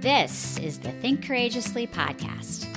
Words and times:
This 0.00 0.56
is 0.60 0.78
the 0.78 0.92
Think 0.92 1.26
Courageously 1.26 1.88
podcast. 1.88 2.68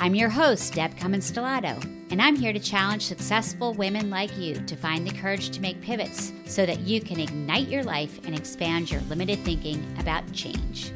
I'm 0.00 0.16
your 0.16 0.28
host, 0.28 0.74
Deb 0.74 0.96
Cummins 0.96 1.30
Stellato, 1.30 1.80
and 2.10 2.20
I'm 2.20 2.34
here 2.34 2.52
to 2.52 2.58
challenge 2.58 3.06
successful 3.06 3.74
women 3.74 4.10
like 4.10 4.36
you 4.36 4.56
to 4.56 4.74
find 4.74 5.06
the 5.06 5.14
courage 5.14 5.50
to 5.50 5.60
make 5.60 5.80
pivots 5.80 6.32
so 6.46 6.66
that 6.66 6.80
you 6.80 7.00
can 7.00 7.20
ignite 7.20 7.68
your 7.68 7.84
life 7.84 8.18
and 8.26 8.36
expand 8.36 8.90
your 8.90 9.02
limited 9.02 9.38
thinking 9.44 9.80
about 10.00 10.24
change. 10.32 10.90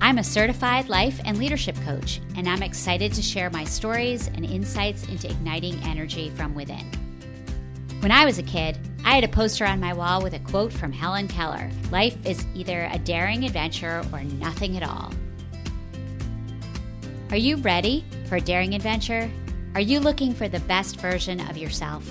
I'm 0.00 0.16
a 0.16 0.24
certified 0.24 0.88
life 0.88 1.20
and 1.26 1.36
leadership 1.36 1.76
coach, 1.82 2.22
and 2.36 2.48
I'm 2.48 2.62
excited 2.62 3.12
to 3.12 3.20
share 3.20 3.50
my 3.50 3.64
stories 3.64 4.28
and 4.28 4.46
insights 4.46 5.06
into 5.08 5.28
igniting 5.28 5.78
energy 5.84 6.30
from 6.30 6.54
within. 6.54 7.03
When 8.04 8.12
I 8.12 8.26
was 8.26 8.38
a 8.38 8.42
kid, 8.42 8.78
I 9.02 9.14
had 9.14 9.24
a 9.24 9.28
poster 9.28 9.64
on 9.64 9.80
my 9.80 9.94
wall 9.94 10.20
with 10.20 10.34
a 10.34 10.38
quote 10.38 10.70
from 10.70 10.92
Helen 10.92 11.26
Keller 11.26 11.70
Life 11.90 12.14
is 12.26 12.44
either 12.54 12.86
a 12.92 12.98
daring 12.98 13.44
adventure 13.44 14.04
or 14.12 14.22
nothing 14.22 14.76
at 14.76 14.82
all. 14.82 15.10
Are 17.30 17.38
you 17.38 17.56
ready 17.56 18.04
for 18.28 18.36
a 18.36 18.42
daring 18.42 18.74
adventure? 18.74 19.30
Are 19.74 19.80
you 19.80 20.00
looking 20.00 20.34
for 20.34 20.48
the 20.50 20.60
best 20.60 21.00
version 21.00 21.40
of 21.48 21.56
yourself? 21.56 22.06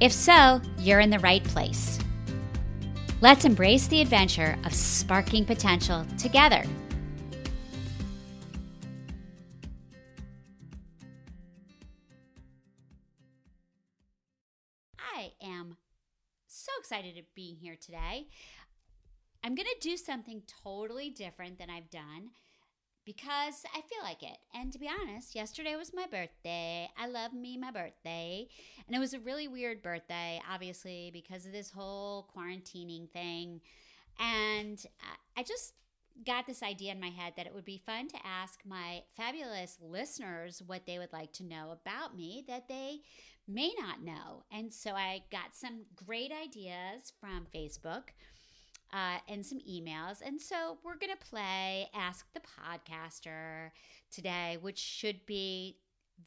If 0.00 0.10
so, 0.10 0.62
you're 0.78 1.00
in 1.00 1.10
the 1.10 1.18
right 1.18 1.44
place. 1.44 1.98
Let's 3.20 3.44
embrace 3.44 3.88
the 3.88 4.00
adventure 4.00 4.56
of 4.64 4.72
sparking 4.72 5.44
potential 5.44 6.06
together. 6.16 6.64
Excited 16.86 17.16
to 17.16 17.22
be 17.34 17.56
here 17.60 17.74
today. 17.74 18.28
I'm 19.42 19.56
going 19.56 19.66
to 19.66 19.88
do 19.88 19.96
something 19.96 20.42
totally 20.62 21.10
different 21.10 21.58
than 21.58 21.68
I've 21.68 21.90
done 21.90 22.30
because 23.04 23.64
I 23.74 23.80
feel 23.80 24.04
like 24.04 24.22
it. 24.22 24.38
And 24.54 24.72
to 24.72 24.78
be 24.78 24.88
honest, 24.88 25.34
yesterday 25.34 25.74
was 25.74 25.92
my 25.92 26.06
birthday. 26.06 26.88
I 26.96 27.08
love 27.08 27.32
me 27.32 27.56
my 27.56 27.72
birthday. 27.72 28.46
And 28.86 28.94
it 28.94 29.00
was 29.00 29.14
a 29.14 29.18
really 29.18 29.48
weird 29.48 29.82
birthday, 29.82 30.40
obviously, 30.48 31.10
because 31.12 31.44
of 31.44 31.50
this 31.50 31.72
whole 31.72 32.28
quarantining 32.36 33.10
thing. 33.10 33.62
And 34.20 34.78
I 35.36 35.42
just 35.42 35.74
got 36.24 36.46
this 36.46 36.62
idea 36.62 36.92
in 36.92 37.00
my 37.00 37.08
head 37.08 37.32
that 37.36 37.46
it 37.46 37.54
would 37.54 37.64
be 37.64 37.82
fun 37.84 38.06
to 38.08 38.16
ask 38.24 38.60
my 38.64 39.02
fabulous 39.16 39.76
listeners 39.82 40.62
what 40.64 40.86
they 40.86 40.98
would 40.98 41.12
like 41.12 41.32
to 41.32 41.44
know 41.44 41.72
about 41.72 42.16
me 42.16 42.44
that 42.46 42.68
they 42.68 43.00
may 43.48 43.72
not 43.78 44.02
know. 44.02 44.44
And 44.52 44.72
so 44.72 44.92
I 44.92 45.22
got 45.30 45.54
some 45.54 45.84
great 45.94 46.32
ideas 46.32 47.12
from 47.20 47.46
Facebook. 47.54 48.10
Uh, 48.92 49.18
and 49.28 49.44
some 49.44 49.58
emails. 49.68 50.22
And 50.24 50.40
so 50.40 50.78
we're 50.84 50.94
going 50.94 51.12
to 51.12 51.26
play 51.28 51.90
Ask 51.92 52.24
the 52.34 52.40
Podcaster 52.40 53.70
today, 54.12 54.58
which 54.60 54.78
should 54.78 55.26
be 55.26 55.78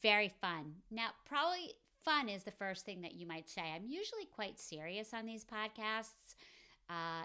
very 0.02 0.28
fun. 0.28 0.74
Now, 0.90 1.08
probably 1.24 1.72
fun 2.04 2.28
is 2.28 2.44
the 2.44 2.50
first 2.50 2.84
thing 2.84 3.00
that 3.00 3.14
you 3.14 3.26
might 3.26 3.48
say. 3.48 3.62
I'm 3.74 3.86
usually 3.86 4.26
quite 4.26 4.60
serious 4.60 5.14
on 5.14 5.26
these 5.26 5.44
podcasts, 5.44 6.34
uh, 6.88 7.24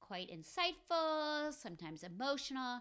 quite 0.00 0.30
insightful, 0.30 1.52
sometimes 1.52 2.02
emotional. 2.02 2.80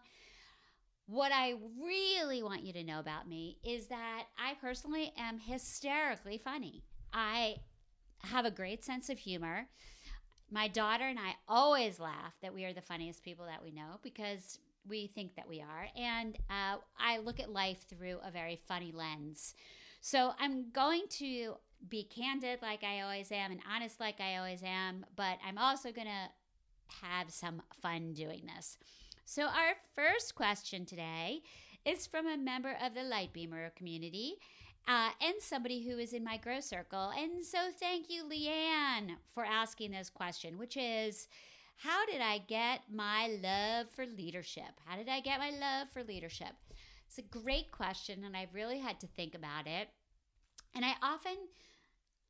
What 1.13 1.31
I 1.31 1.53
really 1.79 2.41
want 2.41 2.63
you 2.63 2.73
to 2.73 2.83
know 2.83 2.99
about 2.99 3.29
me 3.29 3.59
is 3.63 3.85
that 3.89 4.23
I 4.35 4.55
personally 4.59 5.13
am 5.15 5.37
hysterically 5.37 6.39
funny. 6.39 6.81
I 7.13 7.57
have 8.23 8.45
a 8.45 8.49
great 8.49 8.83
sense 8.83 9.11
of 9.11 9.19
humor. 9.19 9.67
My 10.49 10.67
daughter 10.67 11.03
and 11.03 11.19
I 11.19 11.35
always 11.47 11.99
laugh 11.99 12.33
that 12.41 12.51
we 12.51 12.65
are 12.65 12.73
the 12.73 12.81
funniest 12.81 13.21
people 13.21 13.45
that 13.45 13.63
we 13.63 13.69
know 13.69 13.99
because 14.01 14.57
we 14.89 15.05
think 15.05 15.35
that 15.35 15.47
we 15.47 15.61
are. 15.61 15.87
And 15.95 16.35
uh, 16.49 16.77
I 16.97 17.19
look 17.19 17.39
at 17.39 17.53
life 17.53 17.85
through 17.87 18.17
a 18.25 18.31
very 18.31 18.59
funny 18.67 18.91
lens. 18.91 19.53
So 20.01 20.31
I'm 20.39 20.71
going 20.71 21.03
to 21.19 21.57
be 21.87 22.05
candid 22.05 22.63
like 22.63 22.83
I 22.83 23.01
always 23.01 23.31
am 23.31 23.51
and 23.51 23.61
honest 23.71 23.99
like 23.99 24.19
I 24.19 24.37
always 24.37 24.63
am, 24.63 25.05
but 25.15 25.37
I'm 25.47 25.59
also 25.59 25.91
going 25.91 26.07
to 26.07 27.05
have 27.07 27.29
some 27.29 27.61
fun 27.83 28.13
doing 28.13 28.49
this. 28.55 28.79
So, 29.25 29.43
our 29.43 29.75
first 29.95 30.35
question 30.35 30.85
today 30.85 31.43
is 31.85 32.05
from 32.05 32.27
a 32.27 32.37
member 32.37 32.75
of 32.81 32.93
the 32.93 33.01
Lightbeamer 33.01 33.73
community 33.75 34.35
uh, 34.87 35.09
and 35.21 35.35
somebody 35.39 35.81
who 35.81 35.97
is 35.97 36.11
in 36.11 36.23
my 36.23 36.37
growth 36.37 36.65
circle. 36.65 37.11
And 37.17 37.45
so, 37.45 37.57
thank 37.79 38.09
you, 38.09 38.25
Leanne, 38.25 39.15
for 39.33 39.45
asking 39.45 39.91
this 39.91 40.09
question, 40.09 40.57
which 40.57 40.75
is 40.75 41.29
How 41.77 42.05
did 42.05 42.21
I 42.21 42.39
get 42.39 42.81
my 42.93 43.29
love 43.41 43.89
for 43.89 44.05
leadership? 44.05 44.79
How 44.85 44.97
did 44.97 45.07
I 45.07 45.21
get 45.21 45.39
my 45.39 45.51
love 45.51 45.89
for 45.89 46.03
leadership? 46.03 46.53
It's 47.07 47.17
a 47.17 47.21
great 47.21 47.71
question, 47.71 48.25
and 48.25 48.35
I've 48.35 48.53
really 48.53 48.79
had 48.79 48.99
to 48.99 49.07
think 49.07 49.35
about 49.35 49.67
it. 49.67 49.87
And 50.75 50.83
I 50.83 50.95
often, 51.01 51.37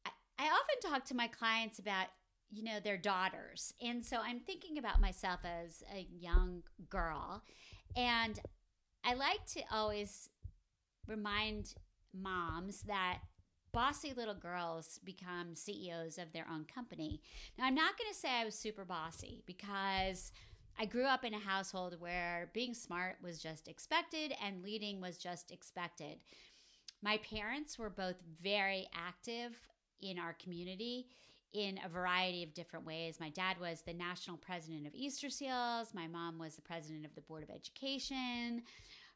I, 0.06 0.12
I 0.38 0.46
often 0.46 0.92
talk 0.92 1.06
to 1.06 1.16
my 1.16 1.28
clients 1.28 1.80
about 1.80 2.08
you 2.54 2.64
know 2.64 2.80
their 2.80 2.98
daughters 2.98 3.74
and 3.82 4.04
so 4.06 4.18
i'm 4.24 4.40
thinking 4.40 4.78
about 4.78 5.02
myself 5.02 5.40
as 5.44 5.84
a 5.94 6.08
young 6.12 6.62
girl 6.90 7.44
and 7.96 8.40
i 9.04 9.14
like 9.14 9.46
to 9.46 9.62
always 9.72 10.30
remind 11.08 11.74
moms 12.14 12.84
that 12.84 13.20
bossy 13.74 14.14
little 14.16 14.36
girls 14.36 15.00
become 15.04 15.56
CEOs 15.56 16.18
of 16.18 16.32
their 16.32 16.46
own 16.50 16.64
company. 16.66 17.22
Now, 17.58 17.66
I'm 17.66 17.76
not 17.76 17.98
going 17.98 18.12
to 18.12 18.18
say 18.18 18.30
I 18.30 18.46
was 18.46 18.56
super 18.56 18.86
bossy 18.86 19.42
because 19.46 20.32
I 20.80 20.86
grew 20.86 21.06
up 21.06 21.26
in 21.26 21.34
a 21.34 21.40
household 21.40 22.00
where 22.00 22.52
being 22.54 22.74
smart 22.74 23.18
was 23.22 23.42
just 23.42 23.68
expected 23.68 24.34
and 24.44 24.64
leading 24.64 25.02
was 25.02 25.18
just 25.18 25.52
expected. 25.52 26.20
My 27.02 27.18
parents 27.18 27.78
were 27.78 27.90
both 27.90 28.16
very 28.42 28.88
active 28.96 29.60
in 30.02 30.20
our 30.20 30.34
community 30.34 31.08
in 31.54 31.80
a 31.86 31.90
variety 31.90 32.44
of 32.44 32.54
different 32.54 32.86
ways. 32.86 33.20
My 33.20 33.30
dad 33.30 33.60
was 33.60 33.82
the 33.82 33.94
national 33.94 34.38
president 34.38 34.88
of 34.88 34.94
Easter 34.96 35.30
Seals, 35.30 35.94
my 35.94 36.08
mom 36.08 36.40
was 36.40 36.56
the 36.56 36.62
president 36.62 37.06
of 37.06 37.14
the 37.16 37.22
Board 37.22 37.44
of 37.44 37.50
Education. 37.50 38.64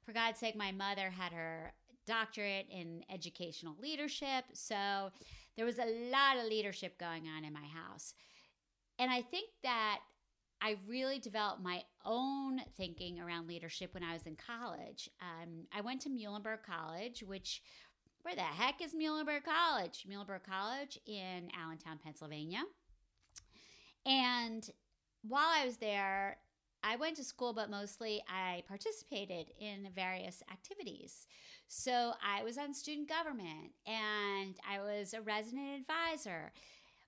For 0.05 0.13
God's 0.13 0.39
sake, 0.39 0.55
my 0.55 0.71
mother 0.71 1.09
had 1.09 1.33
her 1.33 1.73
doctorate 2.05 2.67
in 2.71 3.03
educational 3.13 3.75
leadership. 3.81 4.45
So 4.53 5.11
there 5.55 5.65
was 5.65 5.79
a 5.79 6.09
lot 6.11 6.37
of 6.37 6.45
leadership 6.45 6.97
going 6.97 7.27
on 7.27 7.43
in 7.43 7.51
my 7.53 7.65
house. 7.65 8.13
And 8.99 9.11
I 9.11 9.21
think 9.21 9.49
that 9.63 9.99
I 10.61 10.77
really 10.87 11.19
developed 11.19 11.61
my 11.61 11.83
own 12.03 12.61
thinking 12.77 13.19
around 13.19 13.47
leadership 13.47 13.93
when 13.93 14.03
I 14.03 14.13
was 14.13 14.23
in 14.23 14.35
college. 14.35 15.09
Um, 15.21 15.67
I 15.75 15.81
went 15.81 16.01
to 16.01 16.09
Muhlenberg 16.09 16.59
College, 16.65 17.23
which, 17.23 17.61
where 18.27 18.35
the 18.35 18.41
heck 18.41 18.81
is 18.81 18.93
Muhlenberg 18.93 19.45
College? 19.45 20.05
Muhlenberg 20.05 20.43
College 20.43 20.99
in 21.05 21.49
Allentown, 21.57 21.97
Pennsylvania. 22.03 22.61
And 24.05 24.69
while 25.25 25.47
I 25.47 25.65
was 25.65 25.77
there, 25.77 26.35
I 26.83 26.97
went 26.97 27.16
to 27.16 27.23
school, 27.23 27.53
but 27.53 27.69
mostly 27.69 28.21
I 28.27 28.63
participated 28.67 29.53
in 29.61 29.87
various 29.95 30.43
activities. 30.51 31.25
So 31.69 32.16
I 32.21 32.43
was 32.43 32.57
on 32.57 32.73
student 32.73 33.07
government 33.07 33.71
and 33.85 34.57
I 34.69 34.81
was 34.81 35.13
a 35.13 35.21
resident 35.21 35.79
advisor. 35.79 36.51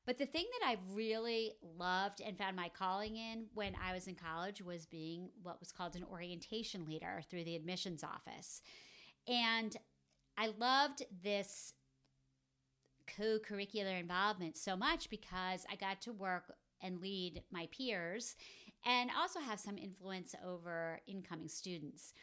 But 0.05 0.19
the 0.19 0.25
thing 0.25 0.45
that 0.61 0.69
I 0.69 0.77
really 0.93 1.51
loved 1.77 2.21
and 2.21 2.37
found 2.37 2.55
my 2.55 2.69
calling 2.69 3.17
in 3.17 3.47
when 3.53 3.75
I 3.85 3.93
was 3.93 4.07
in 4.07 4.15
college 4.15 4.61
was 4.61 4.85
being 4.85 5.31
what 5.43 5.59
was 5.59 5.73
called 5.73 5.97
an 5.97 6.05
orientation 6.09 6.85
leader 6.85 7.23
through 7.29 7.43
the 7.43 7.57
admissions 7.57 8.05
office. 8.05 8.61
And 9.27 9.75
I 10.39 10.53
loved 10.57 11.03
this 11.21 11.73
co 13.13 13.39
curricular 13.39 13.99
involvement 13.99 14.57
so 14.57 14.77
much 14.77 15.09
because 15.09 15.65
I 15.69 15.75
got 15.75 16.01
to 16.03 16.13
work 16.13 16.53
and 16.81 17.01
lead 17.01 17.43
my 17.51 17.67
peers 17.75 18.37
and 18.85 19.09
also 19.19 19.41
have 19.41 19.59
some 19.59 19.77
influence 19.77 20.33
over 20.45 21.01
incoming 21.07 21.49
students. 21.49 22.13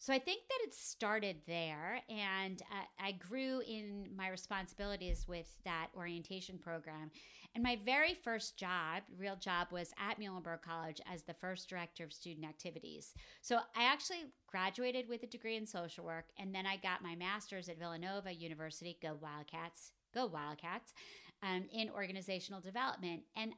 So 0.00 0.14
I 0.14 0.18
think 0.18 0.48
that 0.48 0.66
it 0.66 0.72
started 0.72 1.36
there, 1.46 2.00
and 2.08 2.62
uh, 2.62 2.84
I 2.98 3.12
grew 3.12 3.60
in 3.60 4.08
my 4.16 4.30
responsibilities 4.30 5.26
with 5.28 5.46
that 5.66 5.88
orientation 5.94 6.56
program. 6.56 7.10
And 7.54 7.62
my 7.62 7.78
very 7.84 8.14
first 8.14 8.56
job, 8.56 9.02
real 9.18 9.36
job, 9.36 9.66
was 9.70 9.92
at 9.98 10.18
Muhlenberg 10.18 10.62
College 10.62 11.02
as 11.12 11.22
the 11.22 11.34
first 11.34 11.68
director 11.68 12.02
of 12.02 12.14
student 12.14 12.46
activities. 12.46 13.12
So 13.42 13.58
I 13.76 13.82
actually 13.84 14.32
graduated 14.46 15.06
with 15.06 15.22
a 15.22 15.26
degree 15.26 15.56
in 15.56 15.66
social 15.66 16.06
work, 16.06 16.28
and 16.38 16.54
then 16.54 16.64
I 16.64 16.76
got 16.76 17.02
my 17.02 17.14
master's 17.14 17.68
at 17.68 17.78
Villanova 17.78 18.32
University. 18.32 18.96
Go 19.02 19.18
Wildcats! 19.20 19.92
Go 20.14 20.24
Wildcats! 20.24 20.94
Um, 21.42 21.66
in 21.70 21.90
organizational 21.90 22.62
development, 22.62 23.24
and 23.36 23.52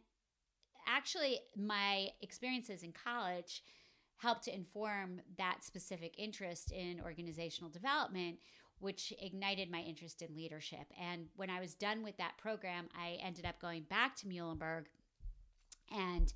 actually, 0.88 1.38
my 1.56 2.08
experiences 2.20 2.82
in 2.82 2.92
college 2.92 3.62
helped 4.22 4.44
to 4.44 4.54
inform 4.54 5.20
that 5.36 5.64
specific 5.64 6.14
interest 6.16 6.70
in 6.70 7.00
organizational 7.00 7.68
development, 7.68 8.38
which 8.78 9.12
ignited 9.20 9.68
my 9.70 9.80
interest 9.80 10.22
in 10.22 10.34
leadership. 10.36 10.86
And 11.00 11.26
when 11.34 11.50
I 11.50 11.60
was 11.60 11.74
done 11.74 12.04
with 12.04 12.16
that 12.18 12.38
program, 12.38 12.88
I 12.96 13.18
ended 13.20 13.44
up 13.44 13.60
going 13.60 13.82
back 13.82 14.14
to 14.16 14.26
Muhlenberg 14.26 14.84
and 15.90 16.32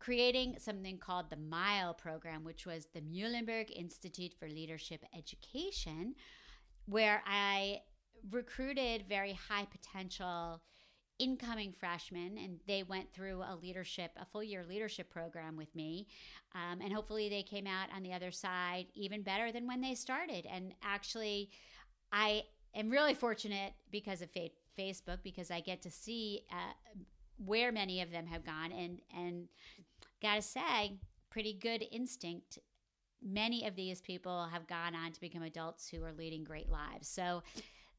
creating 0.00 0.56
something 0.58 0.98
called 0.98 1.30
the 1.30 1.36
MILE 1.36 1.94
program, 1.94 2.42
which 2.44 2.66
was 2.66 2.88
the 2.92 3.00
Muhlenberg 3.00 3.70
Institute 3.70 4.34
for 4.38 4.48
Leadership 4.48 5.04
Education, 5.16 6.14
where 6.86 7.22
I 7.24 7.82
recruited 8.30 9.04
very 9.08 9.38
high 9.48 9.66
potential 9.66 10.60
incoming 11.18 11.72
freshmen 11.72 12.38
and 12.38 12.60
they 12.66 12.82
went 12.82 13.12
through 13.12 13.42
a 13.42 13.56
leadership 13.60 14.12
a 14.20 14.24
full 14.24 14.42
year 14.42 14.64
leadership 14.68 15.10
program 15.10 15.56
with 15.56 15.74
me. 15.74 16.06
Um, 16.54 16.80
and 16.80 16.92
hopefully 16.92 17.28
they 17.28 17.42
came 17.42 17.66
out 17.66 17.88
on 17.94 18.02
the 18.02 18.12
other 18.12 18.30
side 18.30 18.86
even 18.94 19.22
better 19.22 19.50
than 19.52 19.66
when 19.66 19.80
they 19.80 19.94
started. 19.94 20.46
And 20.50 20.74
actually 20.82 21.50
i 22.12 22.42
am 22.74 22.90
really 22.90 23.14
fortunate 23.14 23.74
because 23.90 24.22
of 24.22 24.28
facebook 24.78 25.18
because 25.22 25.50
i 25.50 25.60
get 25.60 25.82
to 25.82 25.90
see 25.90 26.44
uh, 26.50 26.72
where 27.44 27.72
many 27.72 28.02
of 28.02 28.10
them 28.10 28.26
have 28.26 28.44
gone. 28.44 28.72
And 28.72 29.00
and 29.16 29.48
gotta 30.22 30.42
say 30.42 30.98
pretty 31.30 31.52
good 31.52 31.84
instinct 31.92 32.58
many 33.22 33.66
of 33.66 33.74
these 33.76 34.00
people 34.00 34.46
have 34.52 34.66
gone 34.66 34.94
on 34.94 35.12
to 35.12 35.20
become 35.20 35.42
adults 35.42 35.88
who 35.88 36.04
are 36.04 36.12
leading 36.12 36.44
great 36.44 36.70
lives. 36.70 37.08
So 37.08 37.42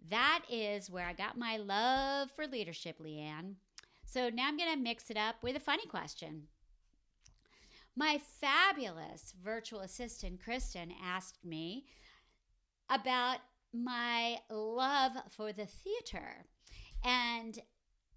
that 0.10 0.44
is 0.50 0.90
where 0.90 1.06
I 1.06 1.14
got 1.14 1.38
my 1.38 1.58
love 1.58 2.30
for 2.36 2.48
leadership, 2.48 3.00
Leanne. 3.00 3.56
So 4.06 4.30
now 4.30 4.48
I'm 4.48 4.58
going 4.58 4.74
to 4.74 4.80
mix 4.80 5.10
it 5.10 5.18
up 5.18 5.44
with 5.44 5.56
a 5.56 5.60
funny 5.60 5.86
question. 5.86 6.44
My 7.96 8.18
fabulous 8.18 9.34
virtual 9.44 9.82
assistant, 9.82 10.42
Kristen, 10.44 10.92
asked 11.04 11.44
me 11.44 11.86
about 12.90 13.40
my 13.74 14.40
love 14.50 15.12
for 15.30 15.52
the 15.52 15.66
theater. 15.66 16.46
And 17.04 17.60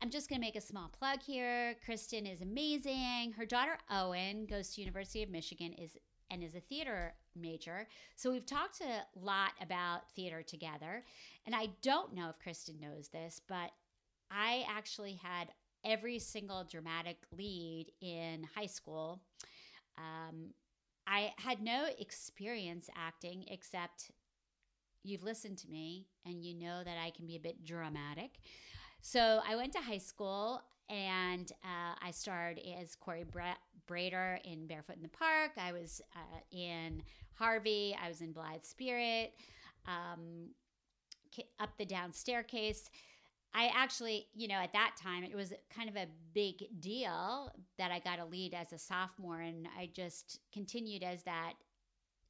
I'm 0.01 0.11
just 0.11 0.29
going 0.29 0.41
to 0.41 0.47
make 0.47 0.57
a 0.57 0.61
small 0.61 0.89
plug 0.89 1.21
here. 1.23 1.77
Kristen 1.85 2.27
is 2.27 2.41
amazing. 2.41 3.35
Her 3.37 3.45
daughter 3.47 3.77
Owen 3.91 4.47
goes 4.47 4.75
to 4.75 4.81
University 4.81 5.23
of 5.23 5.31
Michigan 5.31 5.73
is 5.75 5.99
and 6.33 6.43
is 6.43 6.55
a 6.55 6.61
theater 6.61 7.15
major. 7.37 7.87
So 8.17 8.33
we've 8.33 8.47
talked 8.47 8.81
a 8.81 9.19
lot 9.19 9.53
about 9.61 10.11
theater 10.17 10.43
together. 10.43 11.05
And 11.47 11.55
I 11.55 11.69
don't 11.83 12.15
know 12.15 12.29
if 12.31 12.39
Kristen 12.39 12.81
knows 12.81 13.09
this, 13.09 13.41
but 13.47 13.71
I 14.31 14.65
actually 14.69 15.21
had 15.23 15.49
every 15.85 16.19
single 16.19 16.65
dramatic 16.65 17.19
lead 17.37 17.93
in 18.01 18.47
high 18.55 18.67
school. 18.67 19.21
Um, 19.99 20.55
I 21.07 21.33
had 21.37 21.61
no 21.61 21.87
experience 21.99 22.89
acting 22.97 23.45
except 23.49 24.11
you've 25.03 25.25
listened 25.25 25.59
to 25.59 25.69
me 25.69 26.07
and 26.25 26.45
you 26.45 26.55
know 26.55 26.83
that 26.85 26.97
I 27.05 27.11
can 27.11 27.27
be 27.27 27.37
a 27.37 27.41
bit 27.41 27.65
dramatic. 27.65 28.39
So 29.01 29.41
I 29.47 29.57
went 29.57 29.73
to 29.73 29.81
high 29.81 29.99
school 29.99 30.63
and 30.89 31.51
uh, 31.65 31.95
I 32.01 32.13
starred 32.13 32.61
as 32.81 32.95
Corey 32.95 33.25
Bra- 33.25 33.57
Bratter 33.93 34.39
in 34.45 34.67
Barefoot 34.67 34.97
in 34.97 35.03
the 35.03 35.09
Park. 35.09 35.53
I 35.59 35.73
was 35.73 36.01
uh, 36.15 36.39
in 36.51 37.03
Harvey. 37.35 37.97
I 38.03 38.09
was 38.09 38.21
in 38.21 38.33
Blithe 38.33 38.63
Spirit. 38.65 39.35
Um, 39.87 40.51
up 41.59 41.71
the 41.79 41.85
down 41.85 42.13
staircase. 42.13 42.91
I 43.55 43.71
actually, 43.75 44.27
you 44.35 44.49
know, 44.49 44.55
at 44.55 44.73
that 44.73 44.95
time, 45.03 45.25
it 45.25 45.35
was 45.35 45.53
kind 45.75 45.89
of 45.89 45.97
a 45.97 46.07
big 46.33 46.81
deal 46.81 47.53
that 47.79 47.91
I 47.91 47.99
got 47.99 48.19
a 48.19 48.25
lead 48.25 48.55
as 48.55 48.73
a 48.73 48.79
sophomore, 48.79 49.41
and 49.41 49.69
I 49.79 49.91
just 49.93 50.41
continued 50.53 51.03
as 51.03 51.23
that 51.25 51.55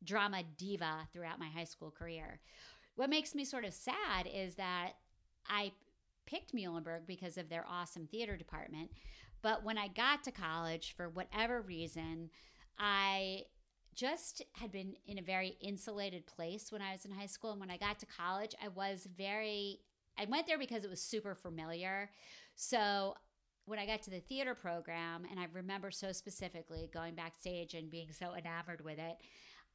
drama 0.04 0.42
diva 0.56 1.08
throughout 1.12 1.38
my 1.38 1.48
high 1.48 1.64
school 1.64 1.90
career. 1.90 2.40
What 2.96 3.10
makes 3.10 3.34
me 3.34 3.44
sort 3.44 3.64
of 3.64 3.72
sad 3.72 4.26
is 4.32 4.56
that 4.56 4.92
I 5.48 5.72
picked 6.26 6.54
Muhlenberg 6.54 7.06
because 7.06 7.38
of 7.38 7.48
their 7.48 7.64
awesome 7.68 8.06
theater 8.06 8.36
department. 8.36 8.90
But 9.42 9.64
when 9.64 9.78
I 9.78 9.88
got 9.88 10.22
to 10.24 10.30
college, 10.30 10.94
for 10.96 11.08
whatever 11.08 11.60
reason, 11.60 12.30
I 12.78 13.42
just 13.94 14.42
had 14.52 14.72
been 14.72 14.94
in 15.06 15.18
a 15.18 15.22
very 15.22 15.56
insulated 15.60 16.26
place 16.26 16.72
when 16.72 16.80
I 16.80 16.92
was 16.92 17.04
in 17.04 17.10
high 17.10 17.26
school. 17.26 17.50
And 17.50 17.60
when 17.60 17.70
I 17.70 17.76
got 17.76 17.98
to 18.00 18.06
college, 18.06 18.54
I 18.62 18.68
was 18.68 19.06
very, 19.16 19.80
I 20.18 20.24
went 20.26 20.46
there 20.46 20.58
because 20.58 20.84
it 20.84 20.90
was 20.90 21.02
super 21.02 21.34
familiar. 21.34 22.10
So 22.54 23.14
when 23.66 23.78
I 23.78 23.86
got 23.86 24.02
to 24.02 24.10
the 24.10 24.20
theater 24.20 24.54
program, 24.54 25.24
and 25.30 25.38
I 25.38 25.46
remember 25.52 25.90
so 25.90 26.12
specifically 26.12 26.88
going 26.92 27.14
backstage 27.14 27.74
and 27.74 27.90
being 27.90 28.12
so 28.12 28.34
enamored 28.34 28.82
with 28.82 28.98
it, 28.98 29.16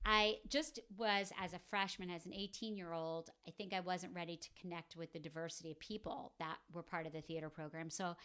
I 0.05 0.35
just 0.47 0.79
was, 0.97 1.31
as 1.41 1.53
a 1.53 1.59
freshman, 1.59 2.09
as 2.09 2.25
an 2.25 2.33
18 2.33 2.77
year 2.77 2.93
old, 2.93 3.29
I 3.47 3.51
think 3.51 3.73
I 3.73 3.79
wasn't 3.79 4.15
ready 4.15 4.37
to 4.37 4.49
connect 4.59 4.95
with 4.95 5.11
the 5.13 5.19
diversity 5.19 5.71
of 5.71 5.79
people 5.79 6.33
that 6.39 6.57
were 6.71 6.83
part 6.83 7.07
of 7.07 7.13
the 7.13 7.21
theater 7.21 7.49
program. 7.49 7.89
So 7.89 8.15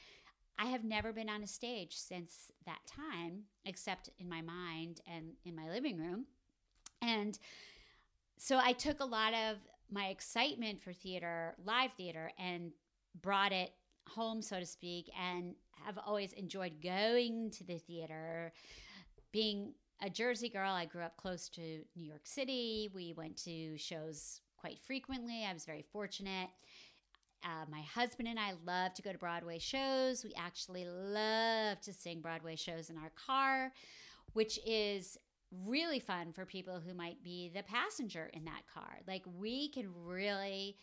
I 0.58 0.66
have 0.66 0.84
never 0.84 1.12
been 1.12 1.28
on 1.28 1.42
a 1.42 1.46
stage 1.46 1.96
since 1.96 2.50
that 2.66 2.80
time, 2.86 3.44
except 3.64 4.10
in 4.18 4.28
my 4.28 4.42
mind 4.42 5.00
and 5.06 5.32
in 5.44 5.56
my 5.56 5.68
living 5.68 5.98
room. 5.98 6.26
And 7.00 7.38
so 8.38 8.58
I 8.62 8.72
took 8.72 9.00
a 9.00 9.04
lot 9.04 9.34
of 9.34 9.56
my 9.90 10.06
excitement 10.06 10.80
for 10.80 10.92
theater, 10.92 11.54
live 11.64 11.92
theater, 11.96 12.30
and 12.38 12.72
brought 13.20 13.52
it 13.52 13.72
home, 14.08 14.42
so 14.42 14.58
to 14.58 14.66
speak, 14.66 15.10
and 15.18 15.54
have 15.84 15.98
always 15.98 16.32
enjoyed 16.32 16.82
going 16.82 17.50
to 17.50 17.64
the 17.64 17.78
theater. 17.78 18.52
Being 19.32 19.74
a 20.00 20.10
Jersey 20.10 20.48
girl, 20.48 20.72
I 20.72 20.84
grew 20.84 21.02
up 21.02 21.16
close 21.16 21.48
to 21.50 21.60
New 21.96 22.06
York 22.06 22.24
City. 22.26 22.90
We 22.94 23.14
went 23.16 23.36
to 23.44 23.76
shows 23.78 24.40
quite 24.56 24.78
frequently. 24.78 25.44
I 25.44 25.52
was 25.52 25.64
very 25.64 25.84
fortunate. 25.92 26.48
Uh, 27.44 27.64
my 27.70 27.82
husband 27.82 28.28
and 28.28 28.38
I 28.38 28.52
love 28.64 28.94
to 28.94 29.02
go 29.02 29.12
to 29.12 29.18
Broadway 29.18 29.58
shows. 29.58 30.24
We 30.24 30.32
actually 30.36 30.84
love 30.86 31.80
to 31.80 31.92
sing 31.92 32.20
Broadway 32.20 32.56
shows 32.56 32.90
in 32.90 32.96
our 32.96 33.10
car, 33.10 33.72
which 34.32 34.58
is 34.66 35.18
really 35.64 35.98
fun 35.98 36.32
for 36.32 36.46
people 36.46 36.80
who 36.80 36.94
might 36.94 37.22
be 37.22 37.50
the 37.54 37.62
passenger 37.62 38.30
in 38.32 38.44
that 38.44 38.62
car. 38.72 39.00
Like 39.06 39.22
we 39.38 39.68
can 39.70 39.88
really 40.04 40.76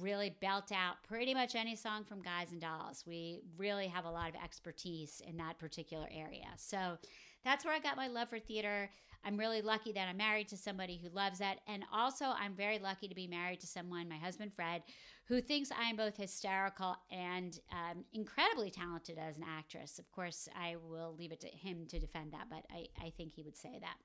really 0.00 0.34
belt 0.40 0.72
out 0.72 0.96
pretty 1.06 1.34
much 1.34 1.54
any 1.54 1.76
song 1.76 2.04
from 2.04 2.22
Guys 2.22 2.52
and 2.52 2.60
Dolls. 2.60 3.04
We 3.06 3.40
really 3.56 3.88
have 3.88 4.04
a 4.04 4.10
lot 4.10 4.28
of 4.28 4.36
expertise 4.42 5.20
in 5.26 5.36
that 5.38 5.58
particular 5.58 6.08
area. 6.10 6.48
So 6.56 6.96
that's 7.44 7.64
where 7.64 7.74
I 7.74 7.78
got 7.78 7.96
my 7.96 8.08
love 8.08 8.28
for 8.28 8.38
theater. 8.38 8.90
I'm 9.24 9.36
really 9.36 9.62
lucky 9.62 9.92
that 9.92 10.08
I'm 10.08 10.16
married 10.16 10.48
to 10.48 10.56
somebody 10.56 11.00
who 11.02 11.08
loves 11.10 11.38
that. 11.38 11.58
And 11.68 11.84
also, 11.92 12.26
I'm 12.26 12.54
very 12.54 12.78
lucky 12.78 13.08
to 13.08 13.14
be 13.14 13.26
married 13.26 13.60
to 13.60 13.66
someone, 13.66 14.08
my 14.08 14.16
husband 14.16 14.52
Fred, 14.54 14.82
who 15.26 15.40
thinks 15.40 15.70
I 15.70 15.88
am 15.88 15.96
both 15.96 16.16
hysterical 16.16 16.96
and 17.10 17.58
um, 17.70 18.04
incredibly 18.12 18.70
talented 18.70 19.18
as 19.18 19.36
an 19.36 19.44
actress. 19.48 19.98
Of 19.98 20.10
course, 20.10 20.48
I 20.60 20.76
will 20.76 21.14
leave 21.16 21.32
it 21.32 21.40
to 21.40 21.46
him 21.46 21.86
to 21.88 22.00
defend 22.00 22.32
that, 22.32 22.48
but 22.50 22.64
I, 22.70 22.86
I 23.00 23.10
think 23.16 23.32
he 23.32 23.42
would 23.42 23.56
say 23.56 23.78
that. 23.80 23.96